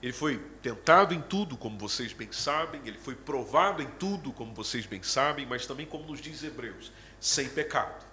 Ele 0.02 0.12
foi 0.12 0.38
tentado 0.62 1.14
em 1.14 1.20
tudo, 1.20 1.56
como 1.56 1.78
vocês 1.78 2.12
bem 2.12 2.30
sabem, 2.30 2.80
ele 2.84 2.98
foi 2.98 3.14
provado 3.14 3.82
em 3.82 3.90
tudo, 3.98 4.32
como 4.32 4.54
vocês 4.54 4.86
bem 4.86 5.02
sabem, 5.02 5.46
mas 5.46 5.66
também, 5.66 5.86
como 5.86 6.06
nos 6.06 6.20
diz 6.20 6.44
Hebreus, 6.44 6.92
sem 7.18 7.48
pecado. 7.48 8.04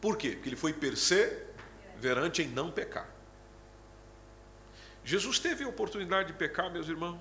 Por 0.00 0.16
quê? 0.16 0.30
Porque 0.32 0.48
ele 0.48 0.56
foi 0.56 0.72
perseverante 0.72 2.42
em 2.42 2.48
não 2.48 2.70
pecar. 2.70 3.08
Jesus 5.04 5.38
teve 5.38 5.64
a 5.64 5.68
oportunidade 5.68 6.32
de 6.32 6.38
pecar, 6.38 6.70
meus 6.70 6.88
irmãos? 6.88 7.20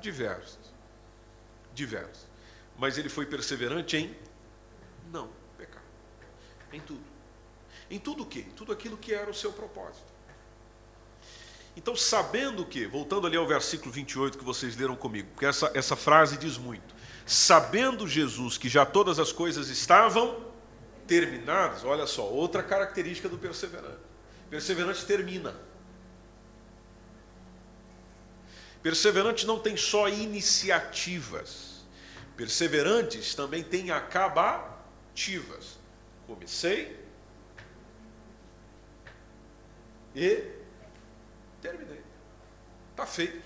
Diversas. 0.00 0.72
Diversas. 1.74 2.26
Mas 2.78 2.98
ele 2.98 3.08
foi 3.08 3.26
perseverante 3.26 3.96
em 3.96 4.16
não 5.10 5.30
pecar. 5.56 5.82
Em 6.72 6.80
tudo. 6.80 7.04
Em 7.90 7.98
tudo 7.98 8.22
o 8.22 8.26
quê? 8.26 8.46
Tudo 8.56 8.72
aquilo 8.72 8.96
que 8.96 9.12
era 9.12 9.30
o 9.30 9.34
seu 9.34 9.52
propósito. 9.52 10.12
Então, 11.76 11.96
sabendo 11.96 12.66
que, 12.66 12.86
voltando 12.86 13.26
ali 13.26 13.36
ao 13.36 13.46
versículo 13.46 13.90
28 13.90 14.36
que 14.36 14.44
vocês 14.44 14.76
leram 14.76 14.94
comigo, 14.94 15.28
porque 15.32 15.46
essa, 15.46 15.70
essa 15.74 15.96
frase 15.96 16.36
diz 16.36 16.58
muito. 16.58 16.94
Sabendo 17.24 18.06
Jesus 18.06 18.58
que 18.58 18.68
já 18.68 18.84
todas 18.84 19.18
as 19.18 19.32
coisas 19.32 19.68
estavam 19.68 20.44
terminadas, 21.06 21.84
olha 21.84 22.06
só, 22.06 22.28
outra 22.28 22.62
característica 22.62 23.28
do 23.28 23.38
perseverante. 23.38 24.00
Perseverante 24.50 25.04
termina. 25.06 25.54
Perseverante 28.82 29.46
não 29.46 29.58
tem 29.58 29.76
só 29.76 30.08
iniciativas. 30.08 31.84
Perseverantes 32.36 33.34
também 33.34 33.62
têm 33.62 33.90
acabativas. 33.90 35.78
Comecei 36.26 37.00
e 40.14 40.62
Terminei. 41.62 42.02
Está 42.90 43.06
feito, 43.06 43.40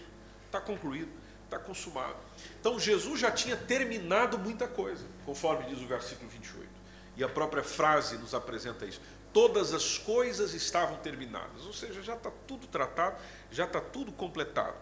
está 0.46 0.58
concluído, 0.58 1.10
está 1.44 1.58
consumado. 1.58 2.16
Então 2.58 2.80
Jesus 2.80 3.20
já 3.20 3.30
tinha 3.30 3.56
terminado 3.56 4.38
muita 4.38 4.66
coisa, 4.66 5.04
conforme 5.26 5.66
diz 5.66 5.78
o 5.80 5.86
versículo 5.86 6.28
28. 6.30 6.66
E 7.18 7.22
a 7.22 7.28
própria 7.28 7.62
frase 7.62 8.16
nos 8.16 8.34
apresenta 8.34 8.86
isso. 8.86 9.00
Todas 9.32 9.74
as 9.74 9.98
coisas 9.98 10.54
estavam 10.54 10.96
terminadas, 10.96 11.66
ou 11.66 11.72
seja, 11.72 12.02
já 12.02 12.14
está 12.14 12.30
tudo 12.46 12.66
tratado, 12.66 13.18
já 13.50 13.66
está 13.66 13.80
tudo 13.80 14.10
completado. 14.12 14.74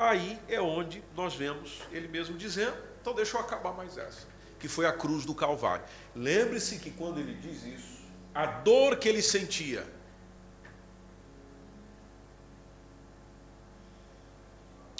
Aí 0.00 0.40
é 0.48 0.58
onde 0.58 1.04
nós 1.14 1.34
vemos 1.34 1.82
ele 1.92 2.08
mesmo 2.08 2.34
dizendo: 2.38 2.74
então 3.02 3.12
deixa 3.12 3.36
eu 3.36 3.40
acabar 3.42 3.74
mais 3.74 3.98
essa, 3.98 4.26
que 4.58 4.66
foi 4.66 4.86
a 4.86 4.92
cruz 4.94 5.26
do 5.26 5.34
Calvário. 5.34 5.84
Lembre-se 6.16 6.78
que 6.78 6.90
quando 6.90 7.20
ele 7.20 7.34
diz 7.34 7.62
isso, 7.66 8.00
a 8.34 8.46
dor 8.46 8.96
que 8.96 9.06
ele 9.06 9.20
sentia 9.20 9.86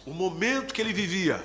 o 0.04 0.12
momento 0.12 0.74
que 0.74 0.82
ele 0.82 0.92
vivia. 0.92 1.42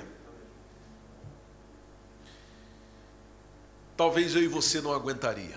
Talvez 3.96 4.34
eu 4.34 4.42
e 4.42 4.48
você 4.48 4.82
não 4.82 4.92
aguentaria. 4.92 5.56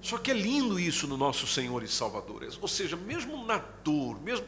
Só 0.00 0.16
que 0.16 0.30
é 0.30 0.34
lindo 0.34 0.80
isso 0.80 1.06
no 1.06 1.18
nosso 1.18 1.46
Senhor 1.46 1.82
e 1.82 1.88
Salvador. 1.88 2.48
Ou 2.62 2.68
seja, 2.68 2.96
mesmo 2.96 3.44
na 3.44 3.58
dor, 3.58 4.18
mesmo, 4.22 4.46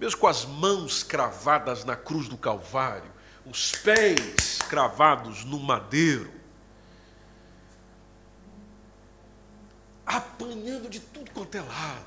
mesmo 0.00 0.20
com 0.20 0.26
as 0.26 0.44
mãos 0.44 1.02
cravadas 1.02 1.84
na 1.84 1.96
cruz 1.96 2.28
do 2.28 2.36
Calvário, 2.36 3.10
os 3.44 3.72
pés 3.72 4.58
cravados 4.68 5.44
no 5.44 5.58
madeiro, 5.58 6.32
apanhando 10.06 10.88
de 10.88 11.00
tudo 11.00 11.30
quanto 11.30 11.54
é 11.56 11.60
lado, 11.60 12.06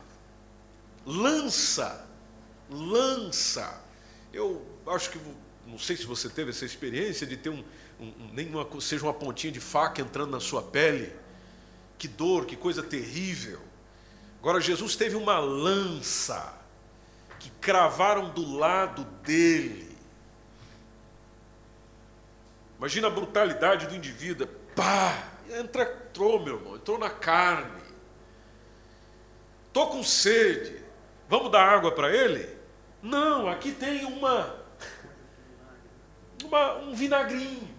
lança 1.05 2.05
lança. 2.69 3.81
Eu 4.33 4.65
acho 4.87 5.11
que, 5.11 5.19
não 5.65 5.77
sei 5.77 5.95
se 5.95 6.05
você 6.05 6.29
teve 6.29 6.51
essa 6.51 6.65
experiência 6.65 7.25
de 7.25 7.37
ter 7.37 7.49
um, 7.49 7.63
um, 7.99 8.13
nem 8.33 8.47
uma, 8.49 8.67
seja 8.81 9.03
uma 9.03 9.13
pontinha 9.13 9.51
de 9.51 9.59
faca 9.59 10.01
entrando 10.01 10.31
na 10.31 10.39
sua 10.39 10.61
pele. 10.61 11.13
Que 11.97 12.07
dor, 12.07 12.45
que 12.45 12.55
coisa 12.55 12.83
terrível. 12.83 13.61
Agora, 14.39 14.59
Jesus 14.59 14.95
teve 14.95 15.15
uma 15.15 15.39
lança 15.39 16.53
que 17.45 17.51
cravaram 17.61 18.29
do 18.29 18.57
lado 18.57 19.03
dele. 19.21 19.95
Imagina 22.79 23.05
a 23.05 23.11
brutalidade 23.11 23.85
do 23.85 23.95
indivíduo. 23.95 24.47
Pá! 24.75 25.29
Entrou, 25.47 26.43
meu 26.43 26.55
irmão, 26.55 26.75
entrou 26.75 26.97
na 26.97 27.11
carne. 27.11 27.83
Estou 29.67 29.91
com 29.91 30.03
sede. 30.03 30.83
Vamos 31.29 31.51
dar 31.51 31.69
água 31.69 31.91
para 31.91 32.11
ele? 32.11 32.49
Não, 32.99 33.47
aqui 33.47 33.71
tem 33.71 34.05
uma, 34.05 34.59
uma 36.43 36.77
um 36.77 36.95
vinagrinho. 36.95 37.69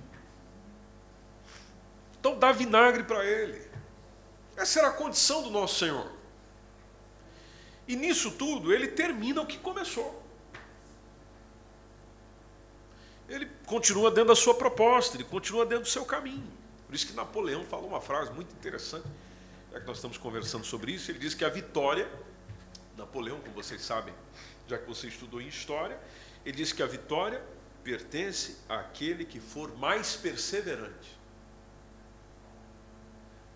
Então 2.20 2.38
dá 2.38 2.52
vinagre 2.52 3.02
para 3.02 3.24
ele. 3.24 3.68
Essa 4.56 4.78
era 4.78 4.88
a 4.88 4.92
condição 4.92 5.42
do 5.42 5.50
nosso 5.50 5.80
Senhor. 5.80 6.15
E 7.88 7.94
nisso 7.94 8.32
tudo, 8.32 8.72
ele 8.72 8.88
termina 8.88 9.40
o 9.40 9.46
que 9.46 9.58
começou. 9.58 10.24
Ele 13.28 13.46
continua 13.64 14.10
dentro 14.10 14.28
da 14.28 14.36
sua 14.36 14.54
proposta, 14.54 15.16
ele 15.16 15.24
continua 15.24 15.64
dentro 15.64 15.84
do 15.84 15.90
seu 15.90 16.04
caminho. 16.04 16.46
Por 16.86 16.94
isso 16.94 17.06
que 17.06 17.12
Napoleão 17.12 17.64
falou 17.64 17.88
uma 17.88 18.00
frase 18.00 18.32
muito 18.32 18.52
interessante, 18.54 19.06
já 19.72 19.80
que 19.80 19.86
nós 19.86 19.96
estamos 19.96 20.16
conversando 20.16 20.64
sobre 20.64 20.92
isso, 20.92 21.10
ele 21.10 21.18
diz 21.18 21.34
que 21.34 21.44
a 21.44 21.48
vitória, 21.48 22.08
Napoleão, 22.96 23.40
como 23.40 23.52
vocês 23.52 23.82
sabem, 23.82 24.14
já 24.68 24.78
que 24.78 24.86
você 24.86 25.08
estudou 25.08 25.40
em 25.40 25.48
história, 25.48 25.98
ele 26.44 26.56
disse 26.56 26.74
que 26.74 26.82
a 26.82 26.86
vitória 26.86 27.42
pertence 27.82 28.58
àquele 28.68 29.24
que 29.24 29.40
for 29.40 29.76
mais 29.76 30.16
perseverante. 30.16 31.16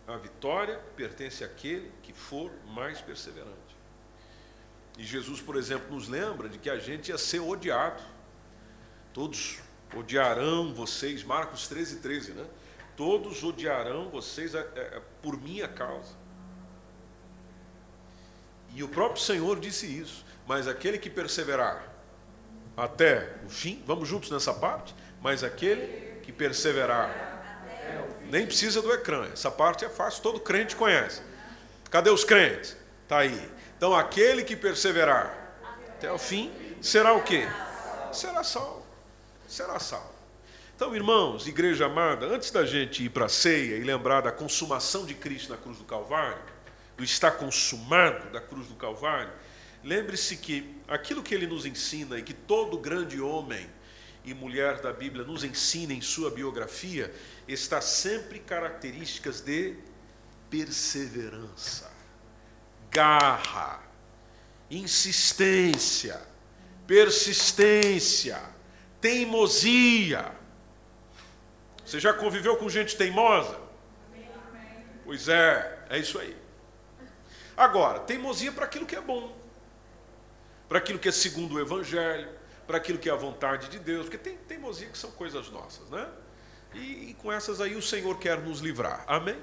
A 0.06 0.16
vitória 0.16 0.78
pertence 0.96 1.44
àquele 1.44 1.92
que 2.02 2.12
for 2.12 2.50
mais 2.66 3.00
perseverante. 3.00 3.79
E 5.00 5.02
Jesus, 5.02 5.40
por 5.40 5.56
exemplo, 5.56 5.94
nos 5.94 6.08
lembra 6.08 6.46
de 6.46 6.58
que 6.58 6.68
a 6.68 6.78
gente 6.78 7.08
ia 7.08 7.16
ser 7.16 7.40
odiado. 7.40 8.02
Todos 9.14 9.58
odiarão 9.96 10.74
vocês, 10.74 11.24
Marcos 11.24 11.66
13, 11.68 12.00
13, 12.00 12.32
né? 12.32 12.46
Todos 12.98 13.42
odiarão 13.42 14.10
vocês 14.10 14.54
é, 14.54 14.58
é, 14.58 15.00
por 15.22 15.40
minha 15.40 15.66
causa. 15.66 16.12
E 18.74 18.82
o 18.82 18.88
próprio 18.88 19.22
Senhor 19.22 19.58
disse 19.58 19.86
isso. 19.86 20.22
Mas 20.46 20.68
aquele 20.68 20.98
que 20.98 21.08
perseverar 21.08 21.82
até 22.76 23.38
o 23.46 23.48
fim, 23.48 23.82
vamos 23.86 24.06
juntos 24.06 24.30
nessa 24.30 24.52
parte? 24.52 24.94
Mas 25.22 25.42
aquele 25.42 26.20
que 26.20 26.30
perseverar. 26.30 27.38
Nem 28.28 28.44
precisa 28.44 28.82
do 28.82 28.92
ecrã, 28.92 29.30
essa 29.32 29.50
parte 29.50 29.82
é 29.82 29.88
fácil, 29.88 30.22
todo 30.22 30.38
crente 30.38 30.76
conhece. 30.76 31.22
Cadê 31.90 32.10
os 32.10 32.22
crentes? 32.22 32.76
Está 33.04 33.20
aí. 33.20 33.59
Então 33.80 33.94
aquele 33.94 34.44
que 34.44 34.54
perseverar 34.54 35.56
até 35.88 36.12
o 36.12 36.18
fim 36.18 36.52
será 36.82 37.14
o 37.14 37.22
quê? 37.22 37.48
Será 38.12 38.44
salvo. 38.44 38.84
Será 39.48 39.80
salvo. 39.80 40.12
Então, 40.76 40.94
irmãos, 40.94 41.46
igreja 41.46 41.86
amada, 41.86 42.26
antes 42.26 42.50
da 42.50 42.66
gente 42.66 43.02
ir 43.02 43.08
para 43.08 43.24
a 43.24 43.28
ceia 43.30 43.76
e 43.76 43.82
lembrar 43.82 44.20
da 44.20 44.30
consumação 44.30 45.06
de 45.06 45.14
Cristo 45.14 45.52
na 45.52 45.56
cruz 45.56 45.78
do 45.78 45.84
Calvário, 45.84 46.42
do 46.94 47.02
está 47.02 47.30
consumado 47.30 48.30
da 48.30 48.40
cruz 48.42 48.66
do 48.66 48.74
Calvário, 48.74 49.32
lembre-se 49.82 50.36
que 50.36 50.76
aquilo 50.86 51.22
que 51.22 51.34
ele 51.34 51.46
nos 51.46 51.64
ensina 51.64 52.18
e 52.18 52.22
que 52.22 52.34
todo 52.34 52.76
grande 52.76 53.18
homem 53.18 53.66
e 54.26 54.34
mulher 54.34 54.82
da 54.82 54.92
Bíblia 54.92 55.24
nos 55.24 55.42
ensina 55.42 55.94
em 55.94 56.02
sua 56.02 56.30
biografia, 56.30 57.10
está 57.48 57.80
sempre 57.80 58.40
características 58.40 59.40
de 59.40 59.74
perseverança, 60.50 61.89
garra, 62.90 63.80
insistência, 64.70 66.20
persistência, 66.86 68.40
teimosia. 69.00 70.32
Você 71.84 72.00
já 72.00 72.12
conviveu 72.12 72.56
com 72.56 72.68
gente 72.68 72.96
teimosa? 72.96 73.58
Pois 75.04 75.28
é, 75.28 75.86
é 75.90 75.98
isso 75.98 76.18
aí. 76.18 76.36
Agora, 77.56 78.00
teimosia 78.00 78.52
para 78.52 78.64
aquilo 78.64 78.86
que 78.86 78.96
é 78.96 79.00
bom, 79.00 79.36
para 80.68 80.78
aquilo 80.78 80.98
que 80.98 81.08
é 81.08 81.12
segundo 81.12 81.56
o 81.56 81.60
Evangelho, 81.60 82.28
para 82.66 82.76
aquilo 82.76 82.98
que 82.98 83.08
é 83.08 83.12
a 83.12 83.16
vontade 83.16 83.68
de 83.68 83.78
Deus, 83.78 84.04
porque 84.04 84.16
tem 84.16 84.36
teimosia 84.36 84.88
que 84.88 84.96
são 84.96 85.10
coisas 85.10 85.50
nossas, 85.50 85.88
né? 85.90 86.08
E, 86.72 87.10
e, 87.10 87.14
com 87.14 87.32
essas 87.32 87.60
aí 87.60 87.74
o 87.74 87.82
Senhor 87.82 88.16
quer 88.18 88.38
nos 88.38 88.60
livrar, 88.60 89.04
amém? 89.08 89.36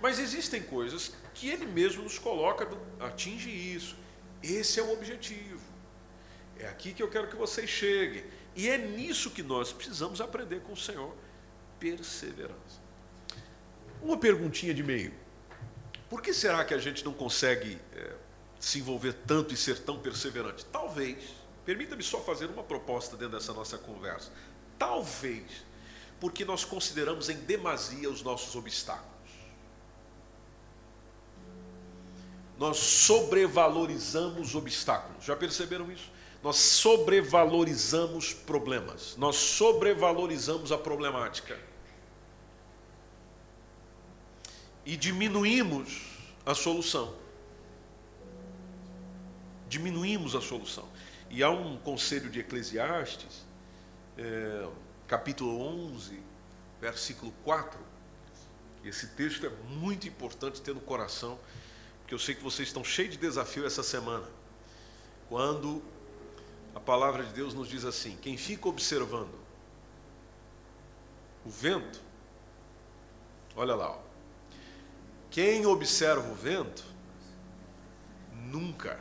Mas 0.00 0.20
existem 0.20 0.62
coisas 0.62 1.12
que 1.38 1.48
Ele 1.48 1.66
mesmo 1.66 2.02
nos 2.02 2.18
coloca, 2.18 2.68
atinge 2.98 3.48
isso, 3.48 3.96
esse 4.42 4.80
é 4.80 4.82
o 4.82 4.92
objetivo, 4.92 5.62
é 6.58 6.66
aqui 6.66 6.92
que 6.92 7.02
eu 7.02 7.08
quero 7.08 7.28
que 7.28 7.36
vocês 7.36 7.70
cheguem, 7.70 8.24
e 8.56 8.68
é 8.68 8.76
nisso 8.76 9.30
que 9.30 9.42
nós 9.42 9.72
precisamos 9.72 10.20
aprender 10.20 10.60
com 10.62 10.72
o 10.72 10.76
Senhor, 10.76 11.14
perseverança. 11.78 12.80
Uma 14.02 14.16
perguntinha 14.16 14.74
de 14.74 14.82
meio. 14.82 15.14
Por 16.10 16.20
que 16.20 16.32
será 16.32 16.64
que 16.64 16.74
a 16.74 16.78
gente 16.78 17.04
não 17.04 17.12
consegue 17.12 17.78
é, 17.94 18.12
se 18.58 18.80
envolver 18.80 19.12
tanto 19.12 19.54
e 19.54 19.56
ser 19.56 19.78
tão 19.80 19.98
perseverante? 20.00 20.64
Talvez, 20.66 21.18
permita-me 21.64 22.02
só 22.02 22.20
fazer 22.20 22.46
uma 22.46 22.64
proposta 22.64 23.16
dentro 23.16 23.38
dessa 23.38 23.52
nossa 23.52 23.78
conversa. 23.78 24.32
Talvez, 24.76 25.44
porque 26.18 26.44
nós 26.44 26.64
consideramos 26.64 27.28
em 27.28 27.36
demasia 27.36 28.10
os 28.10 28.22
nossos 28.22 28.56
obstáculos. 28.56 29.17
Nós 32.58 32.78
sobrevalorizamos 32.78 34.54
obstáculos. 34.54 35.24
Já 35.24 35.36
perceberam 35.36 35.90
isso? 35.90 36.10
Nós 36.42 36.56
sobrevalorizamos 36.56 38.32
problemas. 38.32 39.16
Nós 39.16 39.36
sobrevalorizamos 39.36 40.72
a 40.72 40.78
problemática. 40.78 41.58
e 44.88 44.96
diminuímos 44.96 46.00
a 46.46 46.54
solução. 46.54 47.14
Diminuímos 49.68 50.34
a 50.34 50.40
solução. 50.40 50.88
E 51.28 51.42
há 51.42 51.50
um 51.50 51.76
conselho 51.76 52.30
de 52.30 52.40
Eclesiastes, 52.40 53.44
é, 54.16 54.66
capítulo 55.06 55.60
11, 55.60 56.18
versículo 56.80 57.34
4. 57.44 57.78
Esse 58.82 59.08
texto 59.08 59.44
é 59.44 59.50
muito 59.74 60.08
importante 60.08 60.62
ter 60.62 60.74
no 60.74 60.80
coração, 60.80 61.38
porque 62.08 62.14
eu 62.14 62.18
sei 62.18 62.34
que 62.34 62.42
vocês 62.42 62.68
estão 62.68 62.82
cheios 62.82 63.12
de 63.12 63.18
desafio 63.18 63.66
essa 63.66 63.82
semana. 63.82 64.24
Quando 65.28 65.82
a 66.74 66.80
palavra 66.80 67.22
de 67.22 67.34
Deus 67.34 67.52
nos 67.52 67.68
diz 67.68 67.84
assim: 67.84 68.16
quem 68.22 68.34
fica 68.34 68.66
observando 68.66 69.34
o 71.44 71.50
vento, 71.50 72.00
olha 73.54 73.74
lá, 73.74 73.90
ó, 73.90 73.98
quem 75.30 75.66
observa 75.66 76.26
o 76.32 76.34
vento 76.34 76.82
nunca 78.32 78.98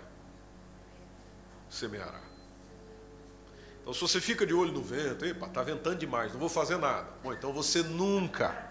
semeará. 1.69 2.21
Então, 3.79 3.93
se 3.93 4.01
você 4.01 4.19
fica 4.19 4.45
de 4.45 4.53
olho 4.53 4.73
no 4.73 4.83
vento, 4.83 5.23
epa, 5.23 5.45
está 5.45 5.63
ventando 5.63 5.95
demais, 5.95 6.33
não 6.33 6.41
vou 6.41 6.49
fazer 6.49 6.75
nada. 6.75 7.09
Bom, 7.23 7.31
então 7.31 7.53
você 7.53 7.81
nunca 7.81 8.69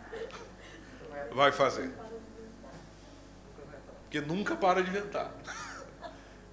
vai 1.32 1.52
fazer. 1.52 1.90
Porque 4.06 4.20
nunca 4.20 4.54
para 4.54 4.82
de 4.82 4.90
ventar. 4.90 5.34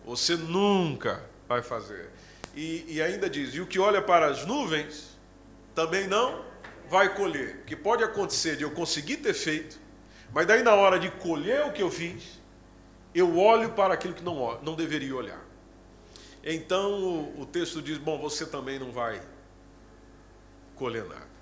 Você 0.03 0.35
nunca 0.35 1.23
vai 1.47 1.61
fazer. 1.61 2.09
E, 2.55 2.85
e 2.87 3.01
ainda 3.01 3.29
diz: 3.29 3.53
e 3.53 3.61
o 3.61 3.67
que 3.67 3.79
olha 3.79 4.01
para 4.01 4.25
as 4.25 4.45
nuvens 4.45 5.17
também 5.73 6.07
não 6.07 6.43
vai 6.89 7.15
colher. 7.15 7.63
Que 7.65 7.75
pode 7.75 8.03
acontecer 8.03 8.55
de 8.55 8.63
eu 8.63 8.71
conseguir 8.71 9.17
ter 9.17 9.33
feito, 9.33 9.79
mas 10.33 10.45
daí 10.45 10.63
na 10.63 10.73
hora 10.73 10.99
de 10.99 11.09
colher 11.11 11.65
o 11.65 11.71
que 11.71 11.81
eu 11.81 11.91
fiz, 11.91 12.41
eu 13.13 13.37
olho 13.37 13.71
para 13.71 13.93
aquilo 13.93 14.13
que 14.13 14.23
não, 14.23 14.59
não 14.61 14.75
deveria 14.75 15.15
olhar. 15.15 15.41
Então 16.43 16.91
o, 16.91 17.41
o 17.41 17.45
texto 17.45 17.81
diz: 17.81 17.97
bom, 17.97 18.19
você 18.19 18.45
também 18.45 18.79
não 18.79 18.91
vai 18.91 19.21
colher 20.75 21.05
nada. 21.05 21.32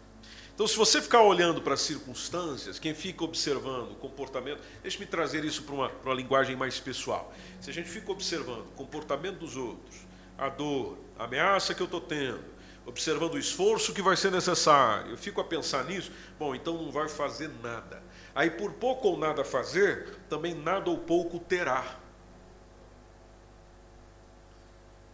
Então, 0.53 0.67
se 0.67 0.75
você 0.75 1.01
ficar 1.01 1.21
olhando 1.23 1.61
para 1.61 1.73
as 1.73 1.81
circunstâncias, 1.81 2.77
quem 2.77 2.93
fica 2.93 3.23
observando 3.23 3.91
o 3.91 3.95
comportamento, 3.95 4.61
deixe-me 4.81 5.05
trazer 5.05 5.43
isso 5.45 5.63
para 5.63 5.73
uma, 5.73 5.91
uma 6.03 6.13
linguagem 6.13 6.55
mais 6.55 6.79
pessoal. 6.79 7.33
Se 7.59 7.69
a 7.69 7.73
gente 7.73 7.89
fica 7.89 8.11
observando 8.11 8.67
o 8.67 8.71
comportamento 8.75 9.39
dos 9.39 9.55
outros, 9.55 9.95
a 10.37 10.49
dor, 10.49 10.97
a 11.17 11.23
ameaça 11.23 11.73
que 11.73 11.81
eu 11.81 11.85
estou 11.85 12.01
tendo, 12.01 12.43
observando 12.85 13.35
o 13.35 13.39
esforço 13.39 13.93
que 13.93 14.01
vai 14.01 14.17
ser 14.17 14.31
necessário, 14.31 15.11
eu 15.11 15.17
fico 15.17 15.39
a 15.39 15.43
pensar 15.43 15.85
nisso, 15.85 16.11
bom, 16.37 16.53
então 16.53 16.81
não 16.81 16.91
vai 16.91 17.07
fazer 17.07 17.49
nada. 17.61 18.03
Aí, 18.33 18.49
por 18.49 18.73
pouco 18.73 19.09
ou 19.09 19.17
nada 19.17 19.43
fazer, 19.43 20.17
também 20.29 20.53
nada 20.53 20.89
ou 20.89 20.97
pouco 20.97 21.39
terá. 21.39 22.00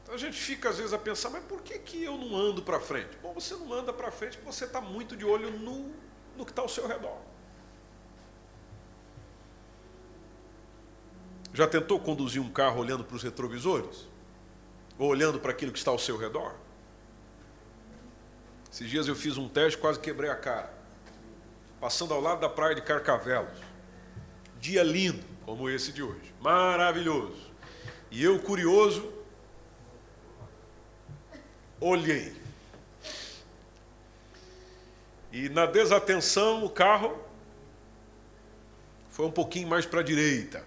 Então 0.08 0.15
a 0.15 0.17
gente 0.17 0.38
fica 0.38 0.70
às 0.70 0.78
vezes 0.78 0.93
a 0.93 0.98
pensar, 0.98 1.30
mas 1.30 1.43
por 1.43 1.62
que, 1.62 1.78
que 1.80 2.02
eu 2.02 2.17
não 2.17 2.34
ando 2.34 2.62
para 2.62 2.80
frente? 2.80 3.17
Bom, 3.22 3.34
você 3.34 3.54
não 3.56 3.74
anda 3.74 3.91
para 3.91 4.10
frente 4.10 4.38
porque 4.38 4.50
você 4.50 4.63
está 4.63 4.80
muito 4.80 5.17
de 5.17 5.26
olho 5.26 5.52
no, 5.52 5.91
no 6.38 6.46
que 6.46 6.52
está 6.54 6.62
ao 6.62 6.70
seu 6.70 6.88
redor. 6.88 7.17
Já 11.54 11.67
tentou 11.67 12.00
conduzir 12.00 12.41
um 12.41 12.50
carro 12.50 12.80
olhando 12.80 13.04
para 13.04 13.17
os 13.17 13.24
retrovisores? 13.24 14.08
Ou 14.98 15.10
olhando 15.10 15.41
para 15.41 15.52
aquilo 15.52 15.74
que 15.74 15.78
está 15.78 15.91
ao 15.91 16.00
seu 16.00 16.15
redor? 16.15 16.56
Esses 18.72 18.89
dias 18.89 19.10
eu 19.10 19.15
fiz 19.15 19.36
um 19.36 19.50
teste, 19.50 19.78
quase 19.78 20.00
quebrei 20.00 20.30
a 20.30 20.38
cara 20.38 20.78
passando 21.82 22.13
ao 22.13 22.22
lado 22.22 22.39
da 22.39 22.48
praia 22.48 22.76
de 22.76 22.82
Carcavelos. 22.82 23.60
Dia 24.58 24.84
lindo, 24.84 25.24
como 25.46 25.70
esse 25.70 25.91
de 25.91 26.02
hoje. 26.02 26.34
Maravilhoso. 26.39 27.52
E 28.10 28.24
eu, 28.24 28.39
curioso, 28.39 29.16
olhei. 31.79 32.35
E 35.31 35.49
na 35.49 35.65
desatenção, 35.65 36.63
o 36.63 36.69
carro 36.69 37.17
foi 39.09 39.25
um 39.25 39.31
pouquinho 39.31 39.67
mais 39.67 39.85
para 39.85 39.99
a 39.99 40.03
direita. 40.03 40.65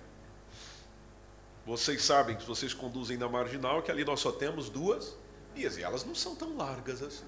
Vocês 1.64 2.02
sabem 2.04 2.36
que 2.36 2.44
vocês 2.44 2.74
conduzem 2.74 3.16
na 3.16 3.28
marginal, 3.28 3.82
que 3.82 3.90
ali 3.90 4.04
nós 4.04 4.20
só 4.20 4.32
temos 4.32 4.68
duas 4.68 5.16
vias, 5.54 5.76
e 5.76 5.82
elas 5.82 6.04
não 6.04 6.14
são 6.14 6.34
tão 6.34 6.56
largas 6.56 7.02
assim. 7.02 7.24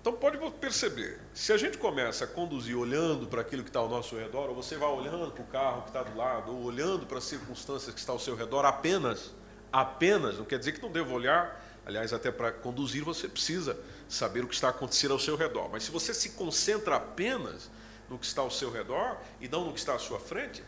Então 0.00 0.12
pode 0.12 0.36
perceber, 0.52 1.20
se 1.32 1.52
a 1.52 1.56
gente 1.56 1.78
começa 1.78 2.24
a 2.24 2.26
conduzir 2.26 2.76
olhando 2.76 3.28
para 3.28 3.40
aquilo 3.40 3.62
que 3.62 3.68
está 3.68 3.78
ao 3.78 3.88
nosso 3.88 4.16
redor, 4.16 4.48
ou 4.48 4.54
você 4.54 4.76
vai 4.76 4.88
olhando 4.88 5.30
para 5.30 5.42
o 5.42 5.46
carro 5.46 5.82
que 5.82 5.90
está 5.90 6.02
do 6.02 6.16
lado, 6.16 6.50
ou 6.50 6.64
olhando 6.64 7.06
para 7.06 7.18
as 7.18 7.24
circunstâncias 7.24 7.94
que 7.94 8.00
está 8.00 8.12
ao 8.12 8.18
seu 8.18 8.34
redor 8.34 8.64
apenas, 8.64 9.32
apenas, 9.72 10.38
não 10.38 10.44
quer 10.44 10.58
dizer 10.58 10.72
que 10.72 10.82
não 10.82 10.90
devo 10.90 11.14
olhar 11.14 11.64
Aliás, 11.84 12.12
até 12.12 12.30
para 12.30 12.52
conduzir 12.52 13.02
você 13.02 13.28
precisa 13.28 13.78
saber 14.08 14.44
o 14.44 14.48
que 14.48 14.54
está 14.54 14.68
acontecendo 14.68 15.12
ao 15.12 15.18
seu 15.18 15.36
redor. 15.36 15.68
Mas 15.70 15.84
se 15.84 15.90
você 15.90 16.14
se 16.14 16.30
concentra 16.30 16.96
apenas 16.96 17.70
no 18.08 18.18
que 18.18 18.26
está 18.26 18.42
ao 18.42 18.50
seu 18.50 18.70
redor 18.70 19.18
e 19.40 19.48
não 19.48 19.64
no 19.64 19.72
que 19.72 19.78
está 19.78 19.94
à 19.94 19.98
sua 19.98 20.20
frente, 20.20 20.62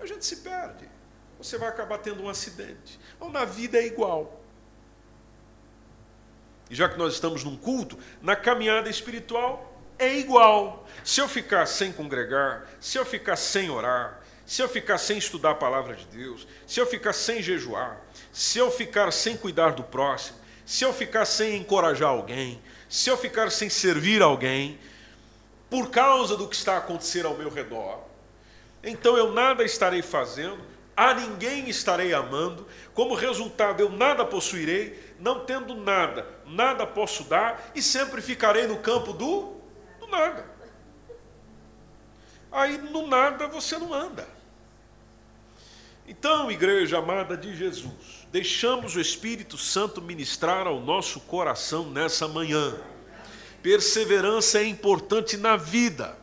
a 0.00 0.06
gente 0.06 0.24
se 0.26 0.36
perde. 0.36 0.88
Você 1.38 1.56
vai 1.56 1.68
acabar 1.68 1.98
tendo 1.98 2.22
um 2.22 2.28
acidente. 2.28 2.98
Ou 3.18 3.30
na 3.30 3.44
vida 3.44 3.78
é 3.78 3.86
igual. 3.86 4.42
E 6.68 6.74
já 6.74 6.88
que 6.88 6.98
nós 6.98 7.14
estamos 7.14 7.44
num 7.44 7.56
culto, 7.56 7.98
na 8.20 8.36
caminhada 8.36 8.90
espiritual 8.90 9.80
é 9.98 10.16
igual. 10.18 10.86
Se 11.04 11.20
eu 11.20 11.28
ficar 11.28 11.66
sem 11.66 11.92
congregar, 11.92 12.68
se 12.80 12.98
eu 12.98 13.04
ficar 13.04 13.36
sem 13.36 13.70
orar, 13.70 14.20
se 14.44 14.62
eu 14.62 14.68
ficar 14.68 14.98
sem 14.98 15.18
estudar 15.18 15.50
a 15.50 15.54
palavra 15.54 15.94
de 15.94 16.06
Deus, 16.06 16.46
se 16.66 16.80
eu 16.80 16.86
ficar 16.86 17.12
sem 17.12 17.42
jejuar, 17.42 18.00
se 18.32 18.58
eu 18.58 18.70
ficar 18.70 19.12
sem 19.12 19.36
cuidar 19.36 19.72
do 19.72 19.82
próximo, 19.82 20.37
se 20.68 20.84
eu 20.84 20.92
ficar 20.92 21.24
sem 21.24 21.56
encorajar 21.56 22.10
alguém, 22.10 22.60
se 22.90 23.08
eu 23.08 23.16
ficar 23.16 23.50
sem 23.50 23.70
servir 23.70 24.20
alguém, 24.20 24.78
por 25.70 25.88
causa 25.88 26.36
do 26.36 26.46
que 26.46 26.54
está 26.54 26.76
acontecendo 26.76 27.26
ao 27.26 27.38
meu 27.38 27.48
redor, 27.48 28.00
então 28.84 29.16
eu 29.16 29.32
nada 29.32 29.64
estarei 29.64 30.02
fazendo, 30.02 30.58
a 30.94 31.14
ninguém 31.14 31.70
estarei 31.70 32.12
amando, 32.12 32.66
como 32.92 33.14
resultado 33.14 33.80
eu 33.80 33.88
nada 33.88 34.26
possuirei, 34.26 35.14
não 35.18 35.42
tendo 35.42 35.74
nada, 35.74 36.28
nada 36.44 36.86
posso 36.86 37.24
dar 37.24 37.70
e 37.74 37.80
sempre 37.80 38.20
ficarei 38.20 38.66
no 38.66 38.76
campo 38.76 39.14
do, 39.14 39.54
do 39.98 40.06
nada. 40.08 40.44
Aí 42.52 42.76
no 42.76 43.06
nada 43.06 43.48
você 43.48 43.78
não 43.78 43.94
anda. 43.94 44.28
Então, 46.06 46.50
igreja 46.50 46.98
amada 46.98 47.38
de 47.38 47.56
Jesus, 47.56 48.17
deixamos 48.30 48.94
o 48.94 49.00
Espírito 49.00 49.56
Santo 49.56 50.02
ministrar 50.02 50.66
ao 50.66 50.80
nosso 50.80 51.20
coração 51.20 51.90
nessa 51.90 52.28
manhã. 52.28 52.76
Perseverança 53.62 54.58
é 54.58 54.64
importante 54.64 55.36
na 55.36 55.56
vida. 55.56 56.16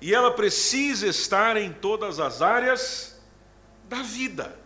E 0.00 0.14
ela 0.14 0.32
precisa 0.32 1.06
estar 1.06 1.56
em 1.56 1.72
todas 1.72 2.18
as 2.18 2.42
áreas 2.42 3.20
da 3.88 4.02
vida. 4.02 4.58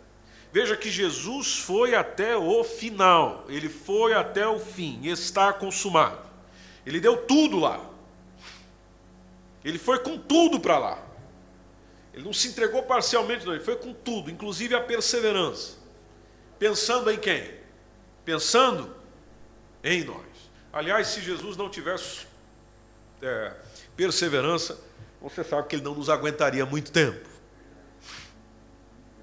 Veja 0.53 0.77
que 0.77 0.91
Jesus 0.91 1.59
foi 1.59 1.95
até 1.95 2.37
o 2.37 2.65
final, 2.65 3.45
ele 3.49 3.69
foi 3.69 4.15
até 4.15 4.49
o 4.49 4.59
fim, 4.59 5.01
está 5.05 5.53
consumado. 5.53 6.27
Ele 6.87 7.01
deu 7.01 7.19
tudo 7.19 7.59
lá. 7.59 7.85
Ele 9.63 9.79
foi 9.79 9.99
com 9.99 10.17
tudo 10.17 10.59
para 10.59 10.79
lá. 10.79 10.99
Ele 12.15 12.25
não 12.25 12.33
se 12.33 12.49
entregou 12.49 12.85
parcialmente, 12.85 13.45
não, 13.45 13.53
ele 13.53 13.65
foi 13.65 13.77
com 13.77 13.93
tudo, 13.93 14.31
inclusive 14.31 14.75
a 14.75 14.81
perseverança. 14.81 15.86
Pensando 16.59 17.11
em 17.11 17.19
quem? 17.19 17.51
Pensando 18.25 18.95
em 19.83 20.05
nós. 20.05 20.25
Aliás, 20.73 21.09
se 21.09 21.21
Jesus 21.21 21.57
não 21.57 21.71
tivesse 21.71 22.27
é, 23.23 23.55
perseverança, 23.97 24.79
você 25.21 25.43
sabe 25.43 25.69
que 25.69 25.77
ele 25.77 25.83
não 25.85 25.95
nos 25.95 26.09
aguentaria 26.09 26.67
muito 26.67 26.91
tempo 26.93 27.37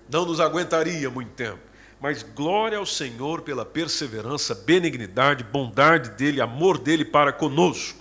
não 0.10 0.26
nos 0.26 0.40
aguentaria 0.40 1.10
muito 1.10 1.32
tempo. 1.32 1.60
Mas 2.00 2.22
glória 2.22 2.78
ao 2.78 2.86
Senhor 2.86 3.42
pela 3.42 3.66
perseverança, 3.66 4.54
benignidade, 4.54 5.44
bondade 5.44 6.12
dele, 6.12 6.42
amor 6.42 6.78
dele 6.78 7.06
para 7.06 7.32
conosco. 7.32 8.00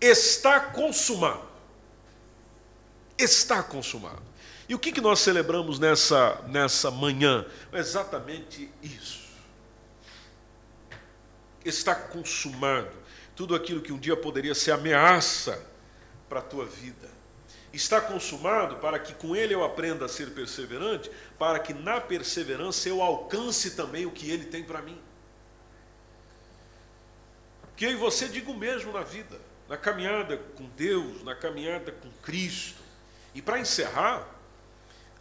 Está 0.00 0.58
consumado. 0.60 1.48
Está 3.16 3.62
consumado. 3.62 4.22
E 4.70 4.74
o 4.74 4.78
que, 4.78 4.92
que 4.92 5.00
nós 5.00 5.18
celebramos 5.18 5.80
nessa, 5.80 6.40
nessa 6.46 6.92
manhã? 6.92 7.44
Exatamente 7.72 8.70
isso. 8.80 9.28
Está 11.64 11.92
consumado. 11.92 12.96
Tudo 13.34 13.56
aquilo 13.56 13.82
que 13.82 13.92
um 13.92 13.98
dia 13.98 14.16
poderia 14.16 14.54
ser 14.54 14.70
ameaça 14.70 15.60
para 16.28 16.38
a 16.38 16.42
tua 16.42 16.66
vida 16.66 17.10
está 17.72 18.00
consumado 18.00 18.76
para 18.76 18.98
que 19.00 19.12
com 19.12 19.34
ele 19.34 19.54
eu 19.54 19.64
aprenda 19.64 20.04
a 20.04 20.08
ser 20.08 20.30
perseverante, 20.34 21.10
para 21.36 21.58
que 21.58 21.74
na 21.74 22.00
perseverança 22.00 22.88
eu 22.88 23.02
alcance 23.02 23.72
também 23.72 24.06
o 24.06 24.12
que 24.12 24.30
ele 24.30 24.44
tem 24.44 24.62
para 24.62 24.80
mim. 24.82 25.00
Que 27.76 27.86
eu 27.86 27.90
e 27.90 27.96
você 27.96 28.28
diga 28.28 28.52
o 28.52 28.56
mesmo 28.56 28.92
na 28.92 29.02
vida, 29.02 29.40
na 29.68 29.76
caminhada 29.76 30.36
com 30.36 30.68
Deus, 30.76 31.24
na 31.24 31.34
caminhada 31.34 31.90
com 31.90 32.08
Cristo. 32.22 32.82
E 33.34 33.42
para 33.42 33.58
encerrar, 33.58 34.39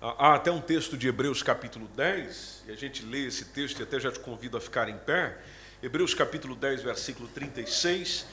há 0.01 0.35
até 0.35 0.51
um 0.51 0.62
texto 0.62 0.97
de 0.97 1.07
Hebreus 1.07 1.43
capítulo 1.43 1.88
10, 1.95 2.63
e 2.67 2.71
a 2.71 2.75
gente 2.75 3.03
lê 3.05 3.27
esse 3.27 3.45
texto 3.45 3.79
e 3.79 3.83
até 3.83 3.99
já 3.99 4.12
te 4.12 4.19
convido 4.19 4.57
a 4.57 4.62
ficar 4.62 4.88
em 4.89 4.97
pé. 4.97 5.38
Hebreus 5.81 6.13
capítulo 6.13 6.55
10, 6.55 6.83
versículo 6.83 7.27
36, 7.29 8.25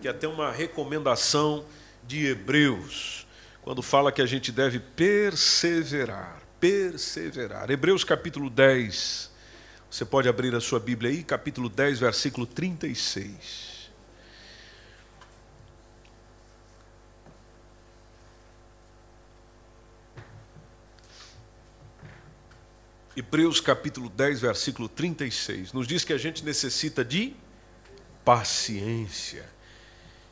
que 0.00 0.08
é 0.08 0.10
até 0.10 0.26
uma 0.26 0.50
recomendação 0.50 1.64
de 2.06 2.26
Hebreus 2.26 3.26
quando 3.62 3.82
fala 3.82 4.10
que 4.10 4.22
a 4.22 4.26
gente 4.26 4.50
deve 4.50 4.78
perseverar, 4.80 6.40
perseverar. 6.58 7.70
Hebreus 7.70 8.04
capítulo 8.04 8.48
10, 8.48 9.30
você 9.90 10.04
pode 10.04 10.28
abrir 10.28 10.54
a 10.54 10.60
sua 10.60 10.80
Bíblia 10.80 11.10
aí, 11.10 11.22
capítulo 11.22 11.68
10, 11.68 11.98
versículo 11.98 12.46
36. 12.46 13.69
Hebreus 23.20 23.60
capítulo 23.60 24.08
10, 24.08 24.40
versículo 24.40 24.88
36, 24.88 25.74
nos 25.74 25.86
diz 25.86 26.04
que 26.04 26.12
a 26.14 26.16
gente 26.16 26.42
necessita 26.42 27.04
de 27.04 27.36
paciência. 28.24 29.46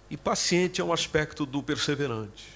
E 0.09 0.17
paciente 0.17 0.81
é 0.81 0.85
um 0.85 0.91
aspecto 0.91 1.45
do 1.45 1.63
perseverante. 1.63 2.49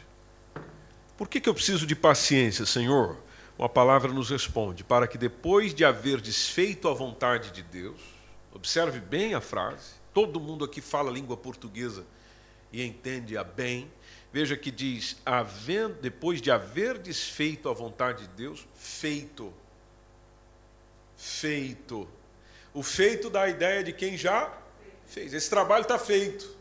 Por 1.18 1.29
que, 1.29 1.38
que 1.38 1.51
eu 1.51 1.53
preciso 1.53 1.87
de 1.87 1.95
paciência, 1.95 2.64
Senhor? 2.64 3.18
Uma 3.59 3.68
palavra 3.68 4.11
nos 4.11 4.31
responde: 4.31 4.83
para 4.83 5.07
que 5.07 5.18
depois 5.18 5.75
de 5.75 5.85
haver 5.85 6.18
desfeito 6.18 6.88
a 6.88 6.95
vontade 6.95 7.51
de 7.51 7.62
Deus, 7.62 8.01
observe 8.55 9.01
bem 9.01 9.35
a 9.35 9.40
frase, 9.42 9.97
todo 10.14 10.40
mundo 10.40 10.64
aqui 10.64 10.81
fala 10.81 11.11
língua 11.11 11.37
portuguesa 11.37 12.07
e 12.73 12.83
entende-a 12.83 13.45
bem. 13.45 13.92
Veja 14.33 14.57
que 14.57 14.71
diz: 14.71 15.14
depois 16.01 16.40
de 16.40 16.51
haver 16.51 16.97
desfeito 16.97 17.68
a 17.68 17.75
vontade 17.75 18.27
de 18.27 18.29
Deus, 18.29 18.66
feito. 18.75 19.53
Feito. 21.23 22.09
O 22.75 22.83
feito 22.83 23.31
dá 23.31 23.43
a 23.43 23.49
ideia 23.49 23.85
de 23.85 23.93
quem 23.93 24.17
já 24.19 24.53
fez. 25.07 25.33
Esse 25.33 25.49
trabalho 25.49 25.83
está 25.83 25.97
feito. 25.97 26.53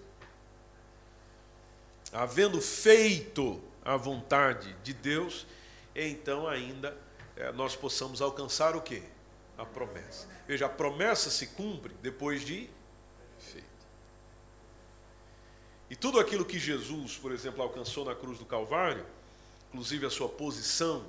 Havendo 2.13 2.61
feito 2.61 3.59
a 3.83 3.97
vontade 3.97 4.71
de 4.83 4.93
Deus, 4.93 5.47
então 5.95 6.47
ainda 6.47 6.95
é, 7.35 7.51
nós 7.53 7.75
possamos 7.75 8.21
alcançar 8.21 8.75
o 8.75 8.81
que? 8.83 9.01
A 9.57 9.65
promessa. 9.65 10.27
Veja, 10.47 10.67
a 10.67 10.69
promessa 10.69 11.31
se 11.31 11.47
cumpre 11.47 11.95
depois 11.99 12.45
de 12.45 12.69
feito. 13.39 13.65
E 15.89 15.95
tudo 15.95 16.19
aquilo 16.19 16.45
que 16.45 16.59
Jesus, 16.59 17.17
por 17.17 17.31
exemplo, 17.31 17.63
alcançou 17.63 18.05
na 18.05 18.13
cruz 18.13 18.37
do 18.37 18.45
Calvário, 18.45 19.07
inclusive 19.69 20.05
a 20.05 20.11
sua 20.11 20.29
posição 20.29 21.03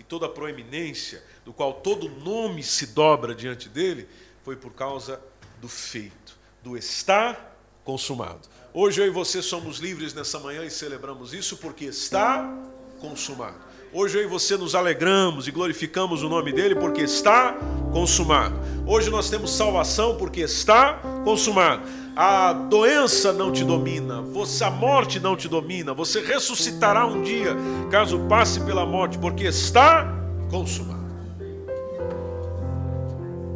e 0.00 0.02
toda 0.02 0.24
a 0.24 0.28
proeminência, 0.30 1.22
do 1.44 1.52
qual 1.52 1.74
todo 1.74 2.08
nome 2.08 2.62
se 2.62 2.86
dobra 2.86 3.34
diante 3.34 3.68
dele, 3.68 4.08
foi 4.42 4.56
por 4.56 4.72
causa 4.72 5.20
do 5.60 5.68
feito, 5.68 6.38
do 6.64 6.74
estar 6.74 7.54
consumado. 7.84 8.48
Hoje 8.72 9.02
eu 9.02 9.06
e 9.06 9.10
você 9.10 9.42
somos 9.42 9.78
livres 9.78 10.14
nessa 10.14 10.38
manhã 10.38 10.64
e 10.64 10.70
celebramos 10.70 11.34
isso 11.34 11.58
porque 11.58 11.84
está 11.84 12.50
consumado. 12.98 13.58
Hoje 13.92 14.16
eu 14.16 14.22
e 14.22 14.26
você 14.26 14.56
nos 14.56 14.74
alegramos 14.74 15.46
e 15.46 15.50
glorificamos 15.50 16.22
o 16.22 16.30
nome 16.30 16.50
dele 16.50 16.74
porque 16.74 17.02
está 17.02 17.58
consumado. 17.92 18.58
Hoje 18.86 19.10
nós 19.10 19.28
temos 19.28 19.50
salvação 19.50 20.16
porque 20.16 20.40
está 20.40 20.94
consumado. 21.24 21.86
A 22.16 22.52
doença 22.52 23.32
não 23.32 23.52
te 23.52 23.64
domina, 23.64 24.20
você 24.20 24.64
a 24.64 24.70
morte 24.70 25.18
não 25.20 25.36
te 25.36 25.48
domina, 25.48 25.94
você 25.94 26.20
ressuscitará 26.20 27.06
um 27.06 27.22
dia, 27.22 27.56
caso 27.90 28.18
passe 28.28 28.60
pela 28.60 28.84
morte, 28.84 29.18
porque 29.18 29.44
está 29.44 30.06
consumado. 30.50 31.00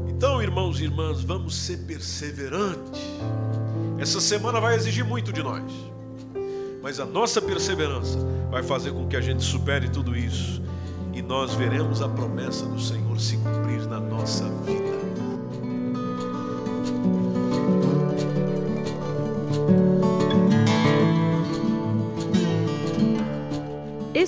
Então, 0.09 0.43
irmãos 0.43 0.81
e 0.81 0.85
irmãs, 0.85 1.23
vamos 1.23 1.55
ser 1.55 1.79
perseverantes 1.79 3.03
essa 3.99 4.21
semana 4.21 4.61
vai 4.61 4.75
exigir 4.75 5.05
muito 5.05 5.33
de 5.33 5.43
nós, 5.43 5.63
mas 6.83 6.99
a 6.99 7.07
nossa 7.07 7.41
perseverança 7.41 8.19
vai 8.51 8.63
fazer 8.63 8.93
com 8.93 9.07
que 9.07 9.17
a 9.17 9.21
gente 9.21 9.43
supere 9.43 9.89
tudo 9.89 10.17
isso 10.17 10.63
e 11.13 11.23
nós 11.23 11.55
veremos 11.55 12.03
a 12.03 12.09
promessa 12.09 12.67
do 12.67 12.81
Senhor 12.81 13.19
se 13.21 13.37
cumprir 13.37 13.87
na 13.87 14.01
nossa 14.01 14.45
vida. 14.67 14.84